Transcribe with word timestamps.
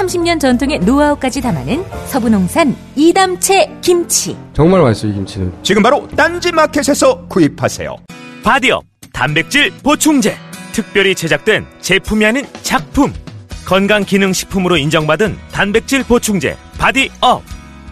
30년 0.00 0.40
전통의 0.40 0.80
노하우까지 0.80 1.40
담아낸 1.40 1.84
서부농산 2.06 2.76
이담채 2.96 3.78
김치. 3.82 4.36
정말 4.54 4.82
맛있어요, 4.82 5.12
이 5.12 5.14
김치는. 5.14 5.52
지금 5.62 5.82
바로 5.82 6.08
딴지 6.16 6.52
마켓에서 6.52 7.26
구입하세요. 7.28 7.96
바디업 8.42 8.84
단백질 9.12 9.70
보충제 9.82 10.36
특별히 10.72 11.14
제작된 11.14 11.66
제품이 11.80 12.24
아닌 12.24 12.46
작품 12.62 13.12
건강기능식품으로 13.66 14.76
인정받은 14.78 15.36
단백질 15.52 16.02
보충제 16.04 16.56
바디업 16.78 17.42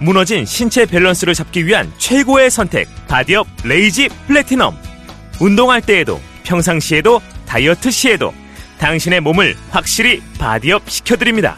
무너진 0.00 0.46
신체 0.46 0.86
밸런스를 0.86 1.34
잡기 1.34 1.66
위한 1.66 1.92
최고의 1.98 2.50
선택 2.50 2.88
바디업 3.08 3.46
레이지 3.64 4.08
플래티넘 4.26 4.74
운동할 5.40 5.82
때에도 5.82 6.20
평상시에도 6.44 7.20
다이어트 7.46 7.90
시에도 7.90 8.32
당신의 8.78 9.20
몸을 9.20 9.56
확실히 9.70 10.22
바디업 10.38 10.88
시켜드립니다 10.88 11.56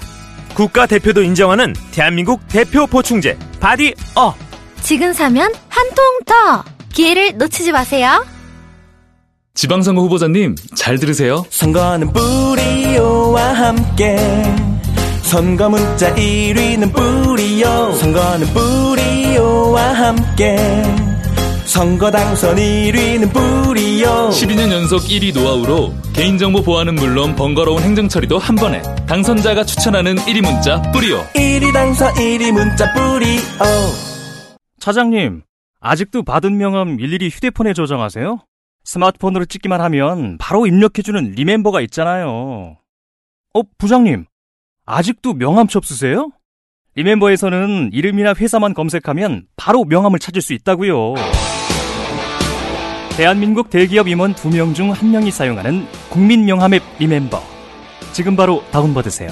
국가대표도 0.55 1.23
인정하는 1.23 1.75
대한민국 1.93 2.41
대표 2.49 2.87
보충제 2.87 3.39
바디업 3.61 4.35
지금 4.83 5.13
사면 5.13 5.53
한 5.69 5.87
통 5.95 6.05
더! 6.27 6.65
기회를 6.93 7.37
놓치지 7.37 7.73
마세요. 7.73 8.25
지방선거 9.55 10.01
후보자님 10.02 10.55
잘 10.74 10.99
들으세요. 10.99 11.45
선거는 11.51 12.13
뿌리오와 12.13 13.43
함께 13.55 14.16
선거 15.23 15.69
문자 15.69 16.15
1위는 16.15 16.93
뿌리오 16.95 17.93
선거는 17.93 18.46
뿌리오와 18.55 19.83
함께 19.95 20.57
선거 21.65 22.11
당선 22.11 22.57
1위는 22.57 23.33
뿌리오 23.33 24.29
12년 24.30 24.73
연속 24.73 25.03
1위 25.03 25.35
노하우로 25.35 25.95
개인정보 26.15 26.63
보안은 26.63 26.97
물론 26.97 27.37
번거로운 27.37 27.83
행정처리도 27.83 28.39
한 28.39 28.57
번에 28.57 28.83
당선자가 29.07 29.65
추천하는 29.65 30.17
1위 30.17 30.43
문자 30.43 30.80
뿌리오 30.93 31.23
1위 31.35 31.73
당선 31.73 32.13
1위 32.15 32.52
문자 32.52 32.93
뿌리오 32.93 33.41
차장님, 34.80 35.43
아직도 35.80 36.23
받은 36.23 36.57
명함 36.57 36.99
일일이 36.99 37.29
휴대폰에 37.29 37.74
저장하세요? 37.74 38.39
스마트폰으로 38.85 39.45
찍기만 39.45 39.80
하면 39.83 40.39
바로 40.39 40.67
입력해주는 40.67 41.33
리멤버가 41.33 41.83
있잖아요. 41.83 42.79
어, 43.52 43.63
부장님, 43.77 44.24
아직도 44.87 45.35
명함 45.35 45.69
첩 45.69 45.85
쓰세요? 45.85 46.30
리멤버에서는 46.96 47.91
이름이나 47.93 48.35
회사만 48.35 48.74
검색하면 48.74 49.45
바로 49.57 49.85
명함을 49.85 50.19
찾을 50.19 50.43
수 50.43 50.52
있다고요. 50.55 51.15
대한민국 53.16 53.71
대기업 53.71 54.09
임원 54.09 54.35
2명 54.35 54.74
중 54.74 54.93
1명이 54.93 55.30
사용하는 55.30 55.87
국민 56.09 56.45
명함 56.45 56.74
앱 56.74 56.83
리멤버. 56.99 57.43
지금 58.13 58.35
바로 58.35 58.65
다운받으세요. 58.73 59.29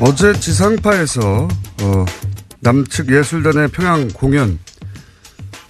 어제 0.00 0.34
지상파에서 0.34 1.48
어, 1.82 2.04
남측 2.60 3.10
예술단의 3.10 3.68
평양 3.68 4.08
공연 4.08 4.58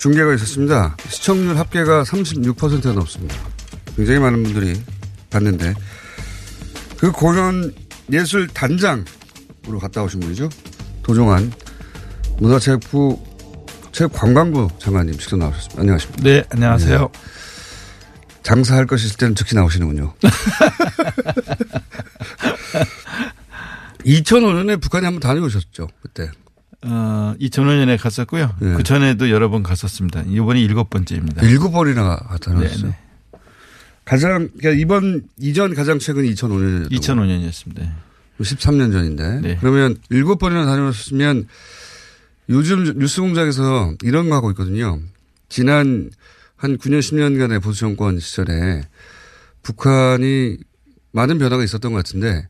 중계가 0.04 0.34
있었습니다. 0.34 0.96
시청률 1.08 1.56
합계가 1.56 2.02
36%가 2.02 2.92
넘습니다. 2.92 3.36
굉장히 3.96 4.20
많은 4.20 4.42
분들이 4.42 4.78
봤는데 5.30 5.72
그 6.98 7.10
공연 7.10 7.74
예술 8.12 8.46
단장으로 8.48 9.78
갔다 9.80 10.02
오신 10.02 10.20
분이죠. 10.20 10.50
도종환 11.02 11.50
문화체육부 12.36 13.24
체육관광부 13.92 14.68
장관님 14.78 15.16
직접 15.16 15.38
나오셨습니다. 15.38 15.80
안녕하십니까? 15.80 16.22
네, 16.22 16.44
안녕하세요. 16.50 16.98
네. 16.98 17.08
장사할 18.42 18.86
것이 18.86 19.06
있을 19.06 19.16
때는 19.16 19.34
즉시 19.34 19.54
나오시는군요. 19.54 20.12
2005년에 24.04 24.82
북한에 24.82 25.06
한번 25.06 25.20
다녀오셨죠, 25.20 25.88
그때. 26.02 26.30
어, 26.86 27.34
2005년에 27.40 28.00
갔었고요. 28.00 28.54
네. 28.60 28.74
그 28.74 28.82
전에도 28.82 29.30
여러 29.30 29.48
번 29.48 29.62
갔었습니다. 29.62 30.22
이번이 30.26 30.62
일곱 30.62 30.90
번째입니다. 30.90 31.42
일곱 31.46 31.72
번이나 31.72 32.18
다녀오셨어요. 32.40 32.82
네네. 32.82 32.96
가장, 34.04 34.50
그러니까 34.58 34.70
이번, 34.82 35.22
이전 35.38 35.74
가장 35.74 35.98
최근이 35.98 36.34
2005년이었죠. 36.34 36.92
2005년이었습니다. 36.92 37.90
13년 38.40 38.92
전인데. 38.92 39.40
네. 39.40 39.56
그러면 39.60 39.96
일곱 40.10 40.38
번이나 40.38 40.66
다녀오셨으면 40.66 41.46
요즘 42.50 42.98
뉴스 42.98 43.22
공장에서 43.22 43.94
이런 44.02 44.28
거 44.28 44.36
하고 44.36 44.50
있거든요. 44.50 45.00
지난 45.48 46.10
한 46.56 46.76
9년, 46.76 47.00
10년간의 47.00 47.62
보수 47.62 47.80
정권 47.80 48.18
시절에 48.18 48.82
북한이 49.62 50.58
많은 51.12 51.38
변화가 51.38 51.64
있었던 51.64 51.92
것 51.92 51.98
같은데 51.98 52.48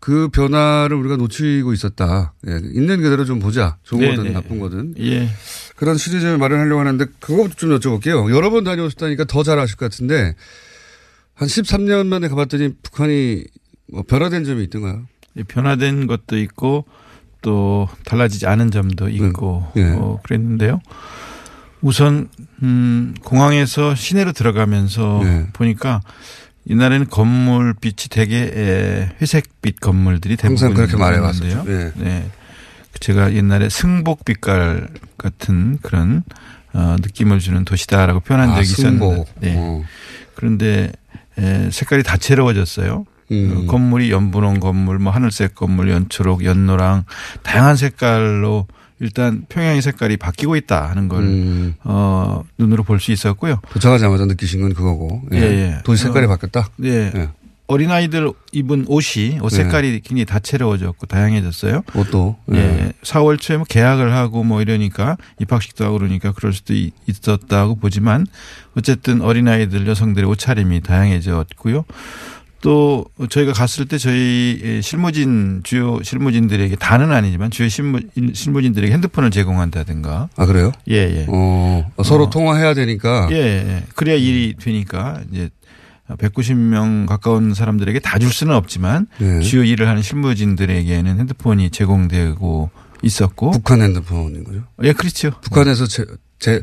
그 0.00 0.28
변화를 0.28 0.96
우리가 0.96 1.16
놓치고 1.16 1.72
있었다. 1.74 2.32
예, 2.48 2.52
있는 2.72 3.02
그대로 3.02 3.24
좀 3.26 3.38
보자. 3.38 3.76
좋은 3.82 4.00
네네. 4.00 4.16
거든 4.16 4.32
나쁜 4.32 4.58
거든. 4.58 4.94
예. 4.98 5.28
그런 5.76 5.96
시리즈를 5.98 6.38
마련하려고 6.38 6.80
하는데 6.80 7.04
그거부터 7.20 7.54
좀 7.54 7.78
여쭤볼게요. 7.78 8.34
여러 8.34 8.50
번 8.50 8.64
다녀오셨다니까 8.64 9.24
더 9.24 9.42
잘 9.42 9.58
아실 9.58 9.76
것 9.76 9.90
같은데 9.90 10.34
한 11.34 11.48
13년 11.48 12.06
만에 12.06 12.28
가봤더니 12.28 12.74
북한이 12.82 13.44
뭐 13.92 14.02
변화된 14.02 14.44
점이 14.44 14.64
있던가요? 14.64 15.06
예, 15.36 15.42
변화된 15.42 16.06
것도 16.06 16.38
있고 16.38 16.86
또 17.42 17.88
달라지지 18.04 18.46
않은 18.46 18.70
점도 18.70 19.08
있고 19.10 19.66
네. 19.74 19.82
예. 19.82 19.90
어, 19.92 20.18
그랬는데요. 20.22 20.80
우선 21.82 22.28
음 22.62 23.14
공항에서 23.24 23.94
시내로 23.94 24.32
들어가면서 24.32 25.20
네. 25.24 25.46
보니까 25.54 26.00
옛날에는 26.70 27.08
건물 27.08 27.74
빛이 27.74 28.08
되게 28.10 28.50
에, 28.54 29.10
회색빛 29.20 29.80
건물들이 29.80 30.36
대부분 30.36 30.52
항상 30.52 30.74
그렇게 30.74 30.96
있었는데요. 30.96 31.20
말해왔었죠. 31.20 31.64
예. 31.68 31.92
네. 31.96 32.30
제가 33.00 33.34
옛날에 33.34 33.68
승복빛깔 33.68 34.88
같은 35.18 35.78
그런 35.82 36.22
어, 36.72 36.96
느낌을 37.00 37.40
주는 37.40 37.64
도시다라고 37.64 38.20
표현한 38.20 38.50
아, 38.50 38.54
적이 38.56 38.66
승복. 38.66 39.12
있었는데 39.12 39.40
네. 39.40 39.54
어. 39.58 39.82
그런데 40.34 40.92
에, 41.38 41.70
색깔이 41.70 42.02
다채로워졌어요. 42.04 43.04
음. 43.32 43.54
어, 43.56 43.70
건물이 43.70 44.10
연분홍 44.10 44.60
건물, 44.60 44.98
뭐 44.98 45.12
하늘색 45.12 45.54
건물, 45.54 45.90
연초록, 45.90 46.44
연노랑 46.44 47.04
다양한 47.42 47.76
색깔로 47.76 48.66
일단 49.00 49.44
평양의 49.48 49.80
색깔이 49.82 50.16
바뀌고 50.18 50.56
있다 50.56 50.90
하는 50.90 51.08
걸 51.08 51.22
음. 51.22 51.74
어, 51.84 52.44
눈으로 52.58 52.82
볼 52.84 53.00
수 53.00 53.12
있었고요. 53.12 53.60
도착하자마자 53.72 54.26
느끼신 54.26 54.60
건 54.60 54.74
그거고. 54.74 55.22
예. 55.32 55.38
예, 55.38 55.42
예. 55.42 55.78
도시 55.84 56.02
색깔이 56.04 56.26
어, 56.26 56.28
바뀌었다. 56.28 56.68
네. 56.76 57.10
예. 57.16 57.28
어린아이들 57.66 58.30
입은 58.52 58.84
옷이 58.88 59.38
옷 59.40 59.50
색깔이 59.50 60.00
굉장히 60.00 60.24
다채로워졌고 60.26 61.06
다양해졌어요. 61.06 61.82
옷도. 61.94 62.36
예. 62.52 62.56
예. 62.58 62.92
4월 63.02 63.40
초에 63.40 63.56
뭐 63.58 63.64
계약을 63.66 64.12
하고 64.12 64.42
뭐 64.44 64.60
이러니까 64.60 65.16
입학식도 65.38 65.84
하고 65.84 65.98
그러니까 65.98 66.32
그럴 66.32 66.52
수도 66.52 66.74
이- 66.74 66.90
있었다고 67.06 67.76
보지만 67.76 68.26
어쨌든 68.76 69.22
어린아이들 69.22 69.86
여성들의 69.86 70.28
옷차림이 70.28 70.80
다양해졌고요. 70.82 71.84
또 72.62 73.06
저희가 73.30 73.52
갔을 73.52 73.86
때 73.86 73.96
저희 73.96 74.80
실무진 74.82 75.62
주요 75.64 75.98
실무진들에게 76.02 76.76
다는 76.76 77.10
아니지만 77.12 77.50
주요 77.50 77.68
실무, 77.68 78.00
실무진들에게 78.34 78.92
핸드폰을 78.92 79.30
제공한다든가 79.30 80.28
아 80.36 80.46
그래요? 80.46 80.72
예, 80.90 80.96
예. 80.96 81.26
어, 81.28 81.90
서로 82.04 82.24
어. 82.24 82.30
통화해야 82.30 82.74
되니까. 82.74 83.28
예, 83.32 83.36
예. 83.36 83.84
그래야 83.94 84.16
일이 84.16 84.54
되니까 84.60 85.20
이제 85.32 85.48
190명 86.08 87.06
가까운 87.06 87.54
사람들에게 87.54 88.00
다 88.00 88.18
줄 88.18 88.30
수는 88.32 88.54
없지만 88.54 89.06
예. 89.22 89.40
주요 89.40 89.64
일을 89.64 89.88
하는 89.88 90.02
실무진들에게는 90.02 91.18
핸드폰이 91.18 91.70
제공되고 91.70 92.70
있었고 93.02 93.52
북한 93.52 93.80
핸드폰인 93.80 94.44
거죠? 94.44 94.62
예, 94.82 94.92
그렇죠. 94.92 95.30
북한에서 95.40 95.86
제, 95.86 96.04
제, 96.38 96.62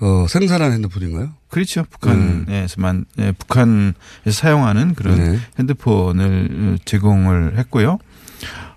어, 0.00 0.26
생산한 0.28 0.72
핸드폰인가요? 0.72 1.30
그렇죠. 1.48 1.84
북한에서만 1.90 3.04
예, 3.18 3.32
북한에서 3.32 3.94
사용하는 4.30 4.94
그런 4.94 5.16
네. 5.16 5.38
핸드폰을 5.58 6.78
제공을 6.84 7.58
했고요. 7.58 7.98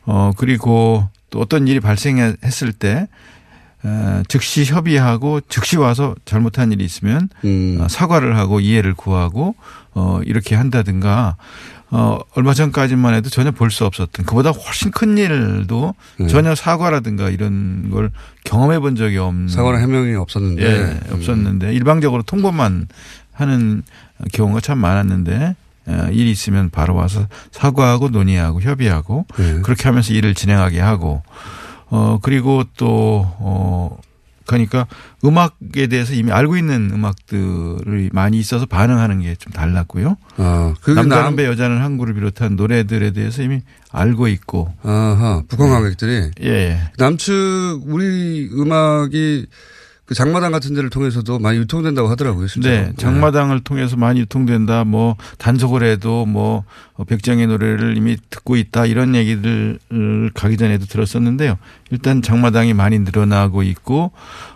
어 0.06 0.32
그리고 0.38 1.08
또 1.30 1.40
어떤 1.40 1.68
일이 1.68 1.80
발생했을 1.80 2.74
때 2.74 3.08
어, 3.84 4.24
즉시 4.28 4.66
협의하고 4.66 5.42
즉시 5.42 5.78
와서 5.78 6.16
잘못한 6.26 6.72
일이 6.72 6.84
있으면 6.84 7.30
음. 7.46 7.78
어, 7.80 7.88
사과를 7.88 8.38
하고 8.38 8.60
이해를 8.60 8.94
구하고 8.94 9.56
어, 9.94 10.20
이렇게 10.26 10.56
한다든가 10.56 11.38
어, 11.92 12.20
얼마 12.36 12.54
전까지만 12.54 13.16
해도 13.16 13.30
전혀 13.30 13.52
볼 13.52 13.72
수 13.72 13.86
없었던 13.86 14.26
그보다 14.26 14.52
훨씬 14.52 14.92
큰 14.92 15.18
일도 15.18 15.96
네. 16.20 16.28
전혀 16.28 16.54
사과라든가 16.56 17.30
이런 17.30 17.90
걸 17.90 18.12
경험해 18.46 18.80
본 18.80 18.96
적이 18.96 19.18
없는 19.18 19.48
사과나 19.48 19.80
해명이 19.80 20.16
없었는데. 20.16 20.64
예, 20.64 20.76
음. 20.82 21.00
없었는데 21.12 21.74
일방적으로 21.74 22.22
통보만 22.24 22.88
하는 23.34 23.84
경우가 24.34 24.60
참 24.62 24.78
많았는데 24.80 25.56
어, 25.88 26.08
일이 26.12 26.30
있으면 26.32 26.70
바로 26.70 26.94
와서 26.94 27.28
사과하고 27.52 28.10
논의하고 28.10 28.62
협의하고 28.62 29.26
네. 29.38 29.62
그렇게 29.62 29.84
하면서 29.84 30.14
일을 30.14 30.36
진행하게 30.36 30.80
하고 30.80 31.24
어 31.88 32.20
그리고 32.22 32.64
또 32.78 33.26
어 33.40 33.98
그러니까 34.50 34.88
음악에 35.24 35.88
대해서 35.88 36.14
이미 36.14 36.32
알고 36.32 36.58
있는 36.58 36.90
음악들이 36.92 38.10
많이 38.14 38.40
있어서 38.40 38.66
반응하는 38.66 39.22
게 39.22 39.36
좀 39.40 39.54
달랐고요. 39.54 40.18
아, 40.38 40.74
남자는 40.86 41.08
남- 41.10 41.36
배 41.36 41.46
여자는 41.46 41.82
항구를 41.82 42.14
비롯한 42.16 42.56
노래들에 42.56 43.12
대해서 43.12 43.44
이미 43.44 43.62
알고 43.92 44.28
있고 44.28 44.74
아하, 44.84 45.44
북한 45.48 45.70
관객들이. 45.70 46.32
예, 46.42 46.48
예. 46.50 46.80
남측, 46.98 47.82
우리 47.86 48.50
음악이 48.52 49.46
그 50.10 50.16
장마당 50.16 50.52
같은 50.52 50.74
데를 50.74 50.90
통해서도 50.90 51.38
많이 51.38 51.60
유통된다고 51.60 52.10
하더라고요, 52.10 52.48
실제로. 52.48 52.88
네, 52.88 52.94
장마당을 52.98 53.60
통해서 53.60 53.96
많이 53.96 54.22
유통된다. 54.22 54.84
뭐 54.84 55.16
단속을 55.38 55.84
해도 55.84 56.26
뭐 56.26 56.64
백정의 57.06 57.46
노래를 57.46 57.96
이미 57.96 58.18
듣고 58.32 58.56
있다 58.56 58.88
이런 58.88 59.14
얘기들 59.14 59.78
가기 60.34 60.58
전에도 60.58 60.88
들었었는데요. 60.88 61.60
일단 61.92 62.24
장마당이 62.24 62.74
많이 62.74 62.98
늘어나고 62.98 63.62
있고 63.62 64.12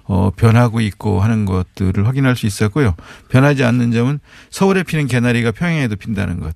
어 0.05 0.31
변하고 0.35 0.81
있고 0.81 1.21
하는 1.21 1.45
것들을 1.45 2.07
확인할 2.07 2.35
수 2.35 2.47
있었고요. 2.47 2.95
변하지 3.29 3.63
않는 3.63 3.91
점은 3.91 4.21
서울에 4.49 4.81
피는 4.81 5.05
개나리가 5.05 5.51
평양에도 5.51 5.97
핀다는 5.97 6.39
것. 6.39 6.55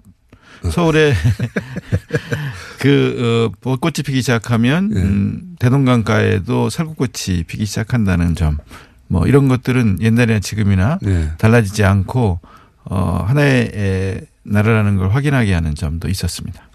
서울에 0.71 1.13
그 2.81 3.51
어, 3.53 3.57
벚꽃이 3.61 4.03
피기 4.03 4.21
시작하면 4.21 4.91
음, 4.95 5.55
대동강가에도 5.59 6.71
설국꽃이 6.71 7.43
피기 7.45 7.65
시작한다는 7.65 8.33
점. 8.33 8.57
뭐 9.07 9.27
이런 9.27 9.47
것들은 9.47 9.99
옛날이나 10.01 10.39
지금이나 10.39 10.99
네. 11.01 11.31
달라지지 11.37 11.83
않고 11.83 12.39
어 12.85 13.25
하나의 13.27 13.71
에, 13.73 14.21
나라라는 14.43 14.97
걸 14.97 15.09
확인하게 15.09 15.53
하는 15.53 15.75
점도 15.75 16.07
있었습니다. 16.07 16.69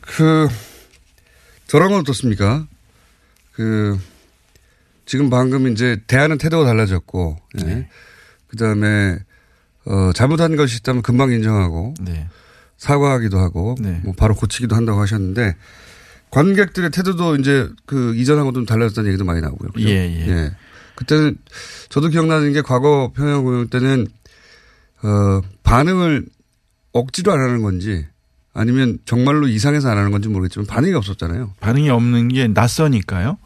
그, 0.00 0.48
저런 1.66 1.90
건 1.90 2.00
어떻습니까? 2.00 2.66
그, 3.52 3.98
지금 5.06 5.30
방금 5.30 5.68
이제 5.68 6.00
대하는 6.06 6.38
태도가 6.38 6.64
달라졌고, 6.64 7.36
예. 7.60 7.64
네. 7.64 7.88
그 8.46 8.56
다음에, 8.56 9.18
어, 9.84 10.12
잘못한 10.14 10.56
것이 10.56 10.78
있다면 10.78 11.02
금방 11.02 11.30
인정하고, 11.32 11.94
네. 12.00 12.28
사과하기도 12.78 13.38
하고, 13.38 13.76
뭐 14.02 14.14
바로 14.16 14.34
고치기도 14.34 14.76
한다고 14.76 15.00
하셨는데, 15.00 15.56
관객들의 16.30 16.90
태도도 16.90 17.36
이제 17.36 17.68
그 17.86 18.14
이전하고 18.14 18.52
좀 18.52 18.66
달라졌다는 18.66 19.08
얘기도 19.08 19.24
많이 19.24 19.40
나오고요. 19.40 19.70
그죠? 19.70 19.88
예, 19.88 19.94
예. 19.94 20.52
그때는 20.98 21.36
저도 21.90 22.08
기억나는 22.08 22.52
게 22.52 22.60
과거 22.60 23.12
평양 23.14 23.44
공연 23.44 23.68
때는 23.68 24.08
어, 25.04 25.40
반응을 25.62 26.26
억지로 26.92 27.32
안 27.32 27.38
하는 27.38 27.62
건지 27.62 28.04
아니면 28.52 28.98
정말로 29.04 29.46
이상해서 29.46 29.88
안 29.88 29.96
하는 29.96 30.10
건지 30.10 30.28
모르겠지만 30.28 30.66
반응이 30.66 30.94
없었잖아요. 30.94 31.52
반응이 31.60 31.88
없는 31.88 32.28
게 32.28 32.48
낯서니까요. 32.48 33.38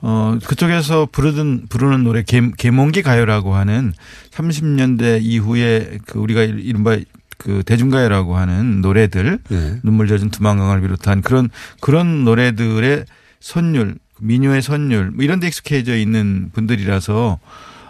어, 0.00 0.38
그쪽에서 0.46 1.08
부르던, 1.10 1.66
부르는 1.68 2.04
노래, 2.04 2.22
개, 2.22 2.40
개몽기 2.56 3.02
가요라고 3.02 3.56
하는 3.56 3.92
30년대 4.30 5.22
이후에 5.22 5.98
그 6.06 6.20
우리가 6.20 6.42
이른바 6.44 6.98
그 7.36 7.64
대중가요라고 7.66 8.36
하는 8.36 8.80
노래들, 8.80 9.40
네. 9.48 9.80
눈물 9.82 10.06
젖은 10.06 10.30
두만강을 10.30 10.80
비롯한 10.82 11.22
그런, 11.22 11.50
그런 11.80 12.24
노래들의 12.24 13.06
선율, 13.40 13.96
민요의 14.22 14.62
선율, 14.62 15.10
뭐 15.10 15.24
이런 15.24 15.40
데 15.40 15.48
익숙해져 15.48 15.96
있는 15.96 16.50
분들이라서 16.52 17.38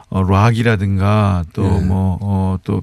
어, 0.08 0.22
락이라든가 0.22 1.44
또 1.52 1.62
네. 1.62 1.86
뭐, 1.86 2.18
어, 2.20 2.58
또 2.64 2.82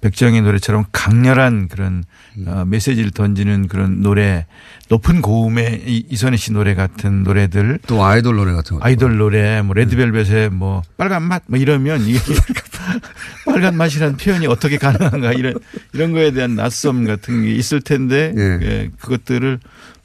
백정의 0.00 0.40
노래처럼 0.40 0.84
강렬한 0.92 1.68
그런 1.68 2.04
어, 2.46 2.64
메시지를 2.66 3.10
던지는 3.10 3.68
그런 3.68 4.00
노래, 4.00 4.46
높은 4.88 5.20
고음의 5.20 5.82
이- 5.86 6.06
이선희 6.08 6.38
씨 6.38 6.52
노래 6.52 6.74
같은 6.74 7.22
노래들. 7.22 7.80
또 7.86 8.02
아이돌 8.02 8.36
노래 8.36 8.52
같은 8.52 8.78
거. 8.78 8.84
아이돌 8.86 9.18
노래, 9.18 9.60
뭐 9.60 9.74
레드벨벳의 9.74 10.50
뭐 10.50 10.80
빨간 10.96 11.22
맛, 11.24 11.42
뭐 11.48 11.58
이러면 11.58 12.00
이게 12.06 12.18
빨간 13.44 13.76
맛이라는 13.76 14.16
표현이 14.16 14.46
어떻게 14.46 14.78
가능한가 14.78 15.32
이런 15.34 15.54
이런 15.92 16.12
거에 16.12 16.30
대한 16.30 16.54
낯섦 16.54 17.04
같은 17.06 17.42
게 17.42 17.52
있을 17.54 17.80
텐데 17.82 18.32
예, 18.36 18.90
그것들을 19.00 19.58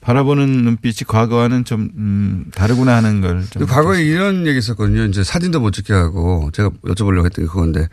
바라보는 0.06 0.48
눈빛이 0.48 0.98
과거와는 1.08 1.66
좀 1.66 1.90
음, 1.98 2.46
다르구나 2.54 2.96
하는 2.96 3.22
걸 3.22 3.44
좀. 3.50 3.60
그 3.60 3.66
과거에 3.66 4.04
이런 4.04 4.46
얘기 4.46 4.60
있었거든요. 4.60 5.04
이제 5.06 5.24
사진도 5.24 5.60
못 5.60 5.72
찍게 5.72 5.94
하고 5.94 6.52
제가 6.54 6.70
여쭤보려고 6.86 7.26
했던 7.26 7.46
게 7.46 7.52
그건데 7.52 7.90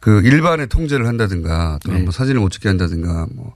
그 0.00 0.22
일반의 0.24 0.68
통제를 0.68 1.06
한다든가 1.06 1.78
또는 1.84 1.98
네. 1.98 2.04
뭐 2.04 2.12
사진을 2.12 2.40
못 2.40 2.48
찍게 2.48 2.70
한다든가 2.70 3.26
뭐 3.34 3.54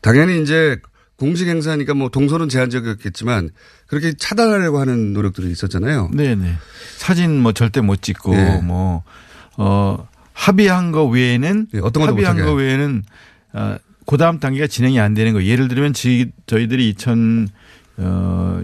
당연히 0.00 0.40
이제 0.40 0.78
공식 1.16 1.48
행사니까 1.48 1.92
뭐 1.92 2.08
동선은 2.08 2.48
제한적이었겠지만 2.48 3.50
그렇게 3.88 4.14
차단하려고 4.14 4.80
하는 4.80 5.12
노력들이 5.12 5.50
있었잖아요. 5.50 6.10
네네. 6.14 6.54
사진 6.96 7.38
뭐 7.38 7.52
절대 7.52 7.82
못 7.82 8.00
찍고 8.00 8.34
네. 8.34 8.60
뭐, 8.62 9.04
어, 9.58 10.08
합의한 10.32 10.92
거 10.92 11.04
외에는 11.04 11.68
어떤 11.82 12.06
것도 12.06 12.12
합의한. 12.12 12.42
거 12.42 12.54
외에는 12.54 13.04
어, 13.52 13.76
그 14.06 14.16
다음 14.16 14.40
단계가 14.40 14.66
진행이 14.66 14.98
안 15.00 15.14
되는 15.14 15.32
거. 15.32 15.44
예를 15.44 15.68
들면 15.68 15.92
저희, 15.92 16.30
저희들이 16.46 16.88
2000, 16.90 17.48
어, 17.98 18.62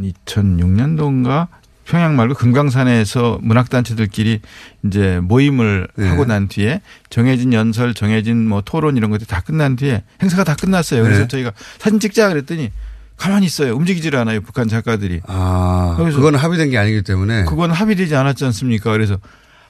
2006년도인가 0.00 1.48
평양 1.84 2.16
말고 2.16 2.34
금강산에서 2.34 3.40
문학단체들끼리 3.42 4.40
이제 4.86 5.20
모임을 5.22 5.88
네. 5.96 6.08
하고 6.08 6.24
난 6.24 6.48
뒤에 6.48 6.80
정해진 7.10 7.52
연설, 7.52 7.94
정해진 7.94 8.48
뭐 8.48 8.62
토론 8.64 8.96
이런 8.96 9.10
것들이 9.10 9.28
다 9.28 9.40
끝난 9.40 9.76
뒤에 9.76 10.02
행사가 10.22 10.44
다 10.44 10.54
끝났어요. 10.54 11.02
그래서 11.02 11.22
네. 11.22 11.28
저희가 11.28 11.52
사진 11.78 12.00
찍자 12.00 12.30
그랬더니 12.30 12.70
가만히 13.16 13.46
있어요. 13.46 13.76
움직이질 13.76 14.16
않아요. 14.16 14.40
북한 14.40 14.66
작가들이. 14.66 15.20
아, 15.26 15.94
그건 15.98 16.34
합의된 16.34 16.70
게 16.70 16.78
아니기 16.78 17.02
때문에. 17.02 17.44
그건 17.44 17.70
합의되지 17.70 18.16
않았지 18.16 18.44
않습니까? 18.46 18.90
그래서 18.92 19.18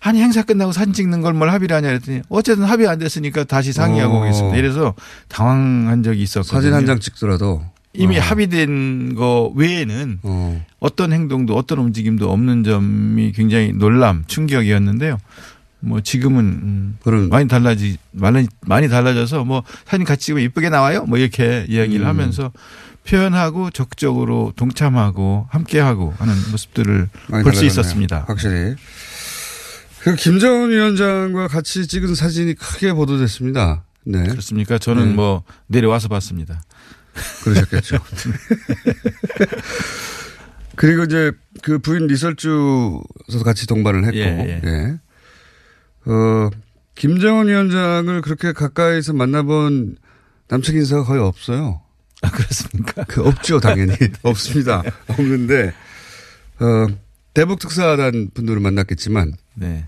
아니 0.07 0.21
행사 0.21 0.43
끝나고 0.43 0.73
사진 0.73 0.93
찍는 0.93 1.23
걸 1.23 1.33
뭘 1.35 1.51
합의를 1.51 1.75
하냐 1.77 1.89
그랬더니 1.89 2.21
어쨌든 2.29 2.65
합의 2.65 2.87
안 2.89 2.99
됐으니까 2.99 3.45
다시 3.45 3.73
상의하고 3.73 4.17
어. 4.17 4.21
오겠습니다. 4.21 4.57
이래서 4.57 4.95
당황한 5.29 6.03
적이 6.03 6.23
있었거든요. 6.23 6.61
사진 6.61 6.75
한 6.75 6.85
장 6.87 7.01
찍더라도 7.01 7.65
이미 7.95 8.19
어. 8.19 8.21
합의된 8.21 9.15
거 9.15 9.53
외에는 9.55 10.19
어. 10.23 10.65
어떤 10.81 11.13
행동도 11.13 11.57
어떤 11.57 11.79
움직임도 11.79 12.31
없는 12.31 12.65
점이 12.65 13.33
굉장히 13.33 13.73
놀람, 13.73 14.25
충격이었는데요. 14.27 15.19
뭐 15.81 16.01
지금은 16.01 16.45
음 16.45 16.99
그런 17.03 17.29
많이 17.29 17.47
달라지 17.49 17.99
많이 18.13 18.47
많이 18.63 18.89
달라져서 18.89 19.45
뭐 19.45 19.63
사진 19.87 20.05
같이 20.07 20.27
찍으면 20.27 20.45
이쁘게 20.45 20.71
나와요. 20.71 21.05
뭐 21.07 21.19
이렇게 21.19 21.67
이야기를 21.69 22.07
음. 22.07 22.09
하면서 22.09 22.53
표현하고 23.07 23.71
적극적으로 23.71 24.53
동참하고 24.57 25.47
함께하고 25.51 26.15
하는 26.19 26.35
모습들을 26.51 27.09
볼 27.43 27.55
수. 27.55 27.65
있었습니다. 27.67 28.25
확실히. 28.27 28.75
그 30.05 30.15
김정은 30.17 30.71
위원장과 30.71 31.49
같이 31.49 31.87
찍은 31.87 32.15
사진이 32.15 32.55
크게 32.55 32.93
보도됐습니다. 32.93 33.85
네. 34.05 34.23
그렇습니까? 34.25 34.77
저는 34.77 35.09
네. 35.09 35.15
뭐 35.15 35.45
내려와서 35.67 36.09
봤습니다. 36.09 36.63
그러셨겠죠. 37.43 37.97
그리고 40.77 41.05
이제 41.05 41.33
그 41.63 41.79
부인 41.79 42.07
리설주에서 42.07 43.45
같이 43.45 43.67
동반을 43.67 44.05
했고, 44.05 44.19
예, 44.19 44.61
예. 44.63 44.99
어, 46.11 46.51
김정은 46.97 47.49
위원장을 47.49 48.21
그렇게 48.21 48.53
가까이서 48.53 49.15
만나본 49.15 49.97
남측 50.49 50.75
인사가 50.75 51.05
거의 51.05 51.23
없어요. 51.23 51.81
아, 52.21 52.31
그렇습니까? 52.31 53.05
그 53.05 53.23
없죠, 53.23 53.59
당연히. 53.59 53.95
없습니다. 54.23 54.83
없는데, 55.07 55.73
어, 56.61 56.87
대북 57.33 57.59
특사단 57.59 58.29
분들을 58.35 58.61
만났겠지만, 58.61 59.33
네. 59.55 59.87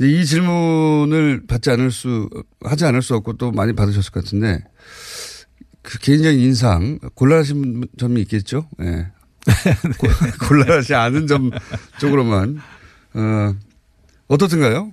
이 0.00 0.24
질문을 0.24 1.46
받지 1.46 1.70
않을 1.70 1.90
수, 1.90 2.28
하지 2.64 2.84
않을 2.84 3.02
수 3.02 3.14
없고 3.14 3.34
또 3.34 3.52
많이 3.52 3.72
받으셨을 3.72 4.10
것 4.12 4.24
같은데, 4.24 4.64
그 5.82 5.98
개인적인 5.98 6.40
인상, 6.40 6.98
곤란하신 7.14 7.86
점이 7.98 8.20
있겠죠? 8.22 8.68
예. 8.82 9.08
고- 9.98 10.46
곤란하지 10.48 10.94
않은 10.94 11.26
점 11.26 11.50
쪽으로만, 12.00 12.58
어, 13.14 13.54
어떻든가요? 14.28 14.92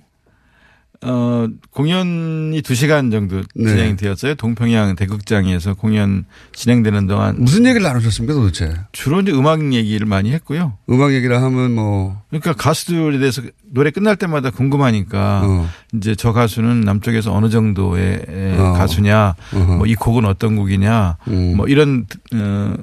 어, 1.04 1.48
공연이 1.70 2.60
2시간 2.62 3.10
정도 3.10 3.42
네. 3.54 3.68
진행이 3.68 3.96
되었어요. 3.96 4.34
동평양 4.34 4.96
대극장에서 4.96 5.74
공연 5.74 6.24
진행되는 6.54 7.06
동안. 7.06 7.36
무슨 7.38 7.64
얘기를 7.66 7.82
나누셨습니까 7.82 8.34
도대체? 8.34 8.74
주로 8.92 9.20
이제 9.20 9.32
음악 9.32 9.72
얘기를 9.72 10.06
많이 10.06 10.32
했고요. 10.32 10.78
음악 10.90 11.12
얘기를 11.12 11.40
하면 11.42 11.72
뭐. 11.74 12.20
그러니까 12.30 12.52
가수들에 12.54 13.18
대해서 13.18 13.42
노래 13.70 13.90
끝날 13.90 14.16
때마다 14.16 14.50
궁금하니까 14.50 15.42
어. 15.44 15.68
이제 15.94 16.14
저 16.14 16.32
가수는 16.32 16.80
남쪽에서 16.82 17.32
어느 17.32 17.48
정도의 17.48 18.22
에, 18.28 18.58
어. 18.58 18.72
가수냐. 18.72 19.34
뭐 19.78 19.86
이 19.92 19.94
곡은 19.94 20.24
어떤 20.24 20.56
곡이냐, 20.56 21.16
음. 21.28 21.56
뭐 21.56 21.66
이런 21.66 22.06
어, 22.34 22.74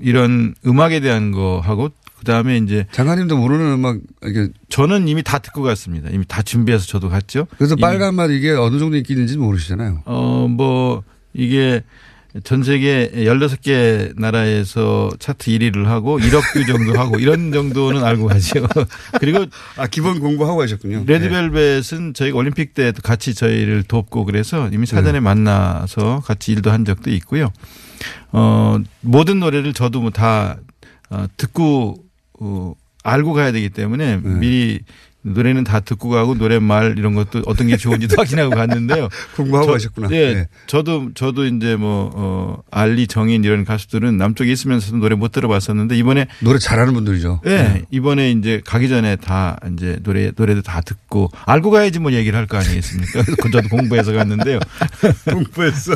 이런 0.00 0.54
음악에 0.66 1.00
대한 1.00 1.30
거 1.30 1.60
하고 1.64 1.90
그 2.20 2.26
다음에 2.26 2.58
이제 2.58 2.84
장관님도 2.92 3.38
모르는 3.38 3.72
음악 3.72 3.96
이게 4.26 4.48
저는 4.68 5.08
이미 5.08 5.22
다 5.22 5.38
듣고 5.38 5.62
갔습니다. 5.62 6.10
이미 6.10 6.26
다 6.28 6.42
준비해서 6.42 6.84
저도 6.84 7.08
갔죠. 7.08 7.46
그래서 7.56 7.76
빨간 7.76 8.14
맛 8.14 8.30
이게 8.30 8.50
어느 8.50 8.78
정도 8.78 8.98
인기 8.98 9.14
있는지 9.14 9.38
모르시잖아요. 9.38 10.02
어, 10.04 10.46
뭐, 10.46 11.02
이게 11.32 11.82
전 12.44 12.62
세계 12.62 13.10
16개 13.10 14.12
나라에서 14.20 15.08
차트 15.18 15.50
1위를 15.50 15.84
하고 15.84 16.18
1억 16.18 16.42
뷰 16.52 16.66
정도 16.66 16.98
하고 16.98 17.18
이런 17.18 17.52
정도는 17.52 18.04
알고 18.04 18.26
가죠. 18.26 18.68
그리고 19.18 19.46
아, 19.78 19.86
기본 19.86 20.20
공부하고 20.20 20.58
가셨군요. 20.58 21.04
레드벨벳은 21.06 22.12
저희가 22.12 22.36
올림픽 22.36 22.74
때도 22.74 23.00
같이 23.00 23.34
저희를 23.34 23.82
돕고 23.84 24.26
그래서 24.26 24.68
이미 24.74 24.84
사전에 24.84 25.12
네. 25.12 25.20
만나서 25.20 26.20
같이 26.20 26.52
일도 26.52 26.70
한 26.70 26.84
적도 26.84 27.08
있고요. 27.10 27.50
어, 28.32 28.76
모든 29.00 29.40
노래를 29.40 29.72
저도 29.72 30.02
뭐다 30.02 30.58
어, 31.10 31.26
듣고 31.38 32.09
어, 32.40 32.74
알고 33.04 33.32
가야 33.32 33.52
되기 33.52 33.70
때문에 33.70 34.16
네. 34.16 34.28
미리 34.38 34.80
노래는 35.22 35.64
다 35.64 35.80
듣고 35.80 36.08
가고 36.08 36.34
노랫말 36.34 36.94
이런 36.96 37.14
것도 37.14 37.42
어떤 37.46 37.66
게 37.66 37.76
좋은지도 37.76 38.16
확인하고 38.20 38.50
갔는데요. 38.50 39.08
저- 39.36 39.44
가셨구나. 39.44 40.08
예. 40.12 40.34
네. 40.34 40.48
저도 40.66 41.10
저도 41.14 41.44
이제 41.46 41.76
뭐 41.76 42.10
어, 42.14 42.62
알리 42.70 43.06
정인 43.06 43.44
이런 43.44 43.64
가수들은 43.66 44.16
남쪽에 44.16 44.50
있으면서도 44.52 44.96
노래 44.96 45.14
못 45.16 45.30
들어봤었는데 45.32 45.96
이번에 45.98 46.26
노래 46.40 46.58
잘하는 46.58 46.94
분들이죠. 46.94 47.42
예. 47.44 47.50
네. 47.50 47.82
이번에 47.90 48.30
이제 48.30 48.62
가기 48.64 48.88
전에 48.88 49.16
다 49.16 49.58
이제 49.74 49.98
노래 50.02 50.30
노래도 50.34 50.62
다 50.62 50.80
듣고 50.80 51.30
알고 51.44 51.70
가야지 51.70 51.98
뭐 51.98 52.12
얘기를 52.12 52.38
할 52.38 52.46
거 52.46 52.56
아니겠습니까? 52.56 53.22
그래서 53.22 53.36
저도 53.52 53.68
공부해서 53.68 54.12
갔는데요. 54.12 54.58
공부했어. 55.30 55.94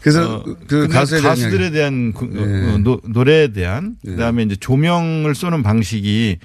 그래서 0.00 0.34
어, 0.36 0.42
그 0.42 0.56
근데 0.66 0.88
가수에 0.88 1.20
대한 1.20 1.36
가수들에. 1.36 1.70
대한 1.70 2.12
구- 2.12 2.26
네. 2.26 2.72
어, 2.74 2.78
노, 2.78 3.00
노래에 3.08 3.52
대한 3.52 3.96
네. 4.02 4.12
그다음에 4.12 4.42
이제 4.42 4.56
조명을 4.56 5.34
쏘는 5.34 5.62
방식이 5.62 6.38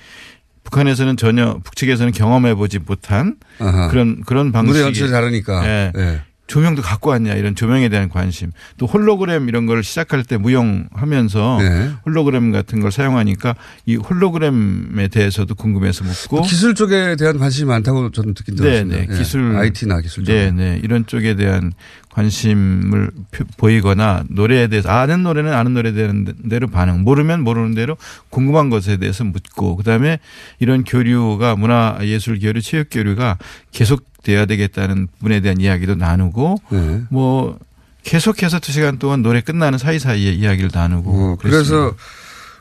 북한에서는 0.69 1.17
전혀 1.17 1.59
북측에서는 1.63 2.11
경험해 2.11 2.55
보지 2.55 2.79
못한 2.79 3.35
아하. 3.59 3.87
그런 3.89 4.21
그런 4.21 4.51
방식 4.51 4.73
무대 4.73 4.81
연출이 4.83 5.11
다르니까. 5.11 5.65
예. 5.65 5.91
예. 5.97 6.21
조명도 6.49 6.81
갖고 6.81 7.11
왔냐 7.11 7.35
이런 7.35 7.53
조명에 7.55 7.89
대한 7.89 8.09
관심 8.09 8.51
또 8.77 8.87
홀로그램 8.87 9.47
이런 9.49 9.67
걸 9.67 9.83
시작할 9.83 10.23
때 10.23 10.35
무용하면서 10.37 11.57
네. 11.61 11.91
홀로그램 12.05 12.51
같은 12.51 12.79
걸 12.81 12.91
사용하니까 12.91 13.55
이 13.85 13.95
홀로그램에 13.95 15.07
대해서도 15.09 15.53
궁금해서 15.53 16.03
묻고 16.03 16.41
기술 16.41 16.73
쪽에 16.73 17.15
대한 17.17 17.37
관심이 17.37 17.67
많다고 17.69 18.11
저는 18.11 18.33
듣긴 18.33 18.55
들었습니다. 18.55 18.97
네네 18.97 19.07
예. 19.13 19.17
기술 19.17 19.55
IT나 19.55 20.01
기술 20.01 20.25
쪽. 20.25 20.33
네네 20.33 20.81
이런 20.83 21.05
쪽에 21.05 21.35
대한 21.35 21.71
관심을 22.09 23.11
표- 23.31 23.45
보이거나 23.57 24.23
노래에 24.29 24.67
대해서 24.67 24.89
아는 24.89 25.21
노래는 25.21 25.53
아는 25.53 25.75
노래에 25.75 25.93
대한 25.93 26.25
대로 26.49 26.67
반응 26.67 27.03
모르면 27.03 27.43
모르는 27.43 27.75
대로 27.75 27.95
궁금한 28.29 28.71
것에 28.71 28.97
대해서 28.97 29.23
묻고 29.23 29.75
그다음에 29.75 30.17
이런 30.59 30.83
교류가 30.83 31.55
문화 31.55 31.97
예술 32.01 32.39
교류 32.39 32.61
체육 32.61 32.87
교류가 32.89 33.37
계속 33.71 34.09
돼야 34.23 34.45
되겠다는 34.45 35.07
부분에 35.07 35.39
대한 35.39 35.59
이야기도 35.61 35.95
나누고 35.95 36.57
네. 36.71 37.01
뭐 37.09 37.57
계속해서 38.03 38.59
두 38.59 38.71
시간 38.71 38.97
동안 38.99 39.21
노래 39.21 39.41
끝나는 39.41 39.77
사이사이에 39.77 40.31
이야기를 40.31 40.69
나누고 40.73 41.11
어. 41.11 41.35
그래서 41.39 41.93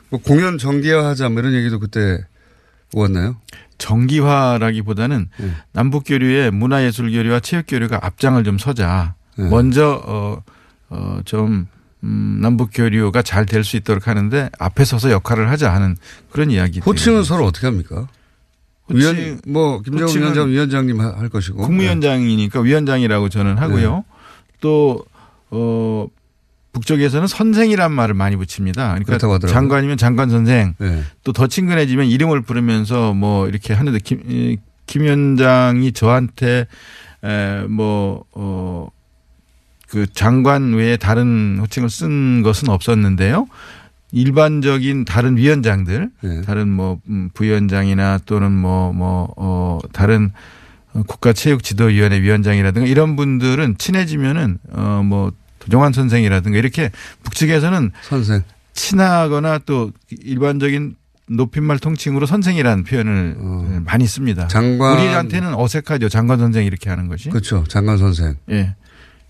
뭐 0.09 0.19
공연 0.21 0.57
정기화하자 0.57 1.29
뭐 1.29 1.41
이런 1.41 1.53
얘기도 1.53 1.79
그때 1.79 2.19
오왔나요? 2.93 3.37
정기화라기보다는 3.77 5.29
네. 5.37 5.51
남북 5.71 6.03
교류에 6.05 6.49
문화예술 6.49 7.11
교류와 7.11 7.39
체육 7.39 7.65
교류가 7.67 7.99
앞장을 8.01 8.43
좀 8.43 8.57
서자. 8.57 9.15
네. 9.37 9.49
먼저 9.49 10.01
어 10.05 10.43
어 10.91 11.21
좀 11.23 11.67
음, 12.03 12.39
남북 12.41 12.71
교류가 12.73 13.21
잘 13.21 13.45
될 13.45 13.63
수 13.63 13.77
있도록 13.77 14.07
하는데 14.07 14.49
앞에 14.57 14.85
서서 14.85 15.11
역할을 15.11 15.49
하자 15.51 15.71
하는 15.73 15.95
그런 16.31 16.49
이야기. 16.49 16.79
호칭은 16.79 17.23
서로 17.23 17.45
어떻게 17.45 17.67
합니까? 17.67 18.07
위원 18.89 19.41
뭐 19.47 19.81
김정은 19.81 20.15
위원장 20.15 20.49
위원장님 20.49 20.99
하- 21.01 21.17
할 21.17 21.29
것이고. 21.29 21.57
국무위원장이니까 21.63 22.59
위원장이라고 22.61 23.29
저는 23.29 23.57
하고요. 23.57 23.95
네. 23.95 24.03
또 24.61 25.03
어. 25.51 26.07
북쪽에서는 26.71 27.25
선생이란 27.27 27.91
말을 27.91 28.13
많이 28.13 28.35
붙입니다. 28.35 28.89
그러니까 28.89 29.15
하더라고요. 29.15 29.51
장관이면 29.51 29.97
장관 29.97 30.29
선생, 30.29 30.75
네. 30.77 31.01
또더 31.23 31.47
친근해지면 31.47 32.05
이름을 32.05 32.41
부르면서 32.41 33.15
뭐 33.15 33.47
이렇게 33.47 33.73
하는데 33.73 33.97
김, 33.99 34.21
이, 34.29 34.57
김 34.85 35.01
위원장이 35.01 35.91
저한테 35.93 36.67
에뭐어그 37.23 38.89
장관 40.13 40.73
외에 40.73 40.95
다른 40.97 41.57
호칭을 41.59 41.89
쓴 41.89 42.43
것은 42.43 42.69
없었는데요. 42.69 43.47
일반적인 44.11 45.05
다른 45.05 45.37
위원장들, 45.37 46.09
네. 46.21 46.41
다른 46.41 46.69
뭐 46.69 46.99
음, 47.09 47.29
부위원장이나 47.33 48.19
또는 48.25 48.51
뭐 48.51 48.91
뭐 48.93 49.33
어 49.37 49.79
다른 49.93 50.31
국가체육지도위원회 51.07 52.21
위원장이라든가 52.21 52.87
이런 52.87 53.15
분들은 53.15 53.77
친해지면은 53.77 54.57
어 54.73 55.01
뭐 55.03 55.31
도정환 55.59 55.93
선생이라든가 55.93 56.57
이렇게 56.57 56.89
북측에서는 57.23 57.91
선생. 58.03 58.43
친하거나 58.73 59.59
또 59.65 59.91
일반적인 60.09 60.95
높임말 61.27 61.77
통칭으로 61.79 62.25
선생이라는 62.25 62.85
표현을 62.85 63.35
어. 63.37 63.81
많이 63.85 64.07
씁니다. 64.07 64.47
장관. 64.47 64.97
우리한테는 64.97 65.53
어색하죠. 65.53 66.09
장관 66.09 66.39
선생 66.39 66.65
이렇게 66.65 66.89
하는 66.89 67.07
것이. 67.07 67.29
그렇죠. 67.29 67.63
장관 67.67 67.97
선생. 67.97 68.35
예. 68.49 68.73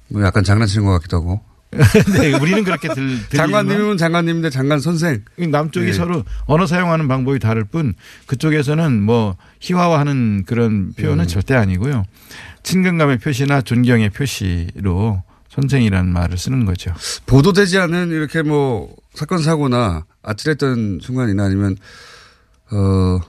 뭐 0.08 0.24
약간 0.24 0.44
장난치는 0.44 0.86
것 0.86 0.94
같기도 0.94 1.18
하고. 1.18 1.42
네, 2.20 2.34
우리는 2.34 2.64
그렇게 2.64 2.88
들, 2.88 2.96
들리지만 3.30 3.30
장관님은 3.30 3.98
장관님인데 3.98 4.50
장관 4.50 4.80
선생. 4.80 5.24
남쪽이 5.38 5.90
예. 5.90 5.94
서로 5.94 6.24
언어 6.46 6.66
사용하는 6.66 7.08
방법이 7.08 7.40
다를 7.40 7.64
뿐 7.64 7.94
그쪽에서는 8.26 9.02
뭐 9.02 9.36
희화화하는 9.60 10.46
그런 10.46 10.94
표현은 10.94 11.26
음. 11.26 11.28
절대 11.28 11.54
아니고요. 11.54 12.06
친근감의 12.64 13.20
표시나 13.20 13.62
존경의 13.62 14.10
표시로 14.10 15.24
선생이라는 15.50 16.12
말을 16.12 16.38
쓰는 16.38 16.66
거죠. 16.66 16.94
보도되지 17.26 17.78
않은 17.80 18.10
이렇게 18.10 18.42
뭐 18.42 18.96
사건 19.14 19.44
사고나 19.44 20.06
아찔했던 20.24 21.00
순간이나 21.02 21.46
아니면 21.46 21.76
어 22.72 23.20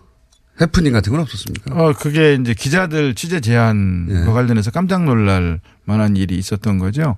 해프닝 0.61 0.93
같은 0.93 1.13
건 1.13 1.21
없었습니까? 1.23 1.75
어, 1.75 1.93
그게 1.95 2.35
이제 2.35 2.55
기자들 2.55 3.15
취재 3.15 3.41
제한과 3.41 4.21
예. 4.21 4.25
관련해서 4.33 4.71
깜짝 4.71 5.05
놀랄 5.05 5.61
만한 5.85 6.17
일이 6.17 6.37
있었던 6.37 6.79
거죠. 6.79 7.17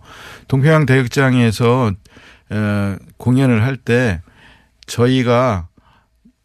동평양 0.48 0.86
대극장에서 0.86 1.92
어, 2.50 2.96
공연을 3.16 3.62
할 3.64 3.76
때 3.76 4.20
저희가 4.86 5.68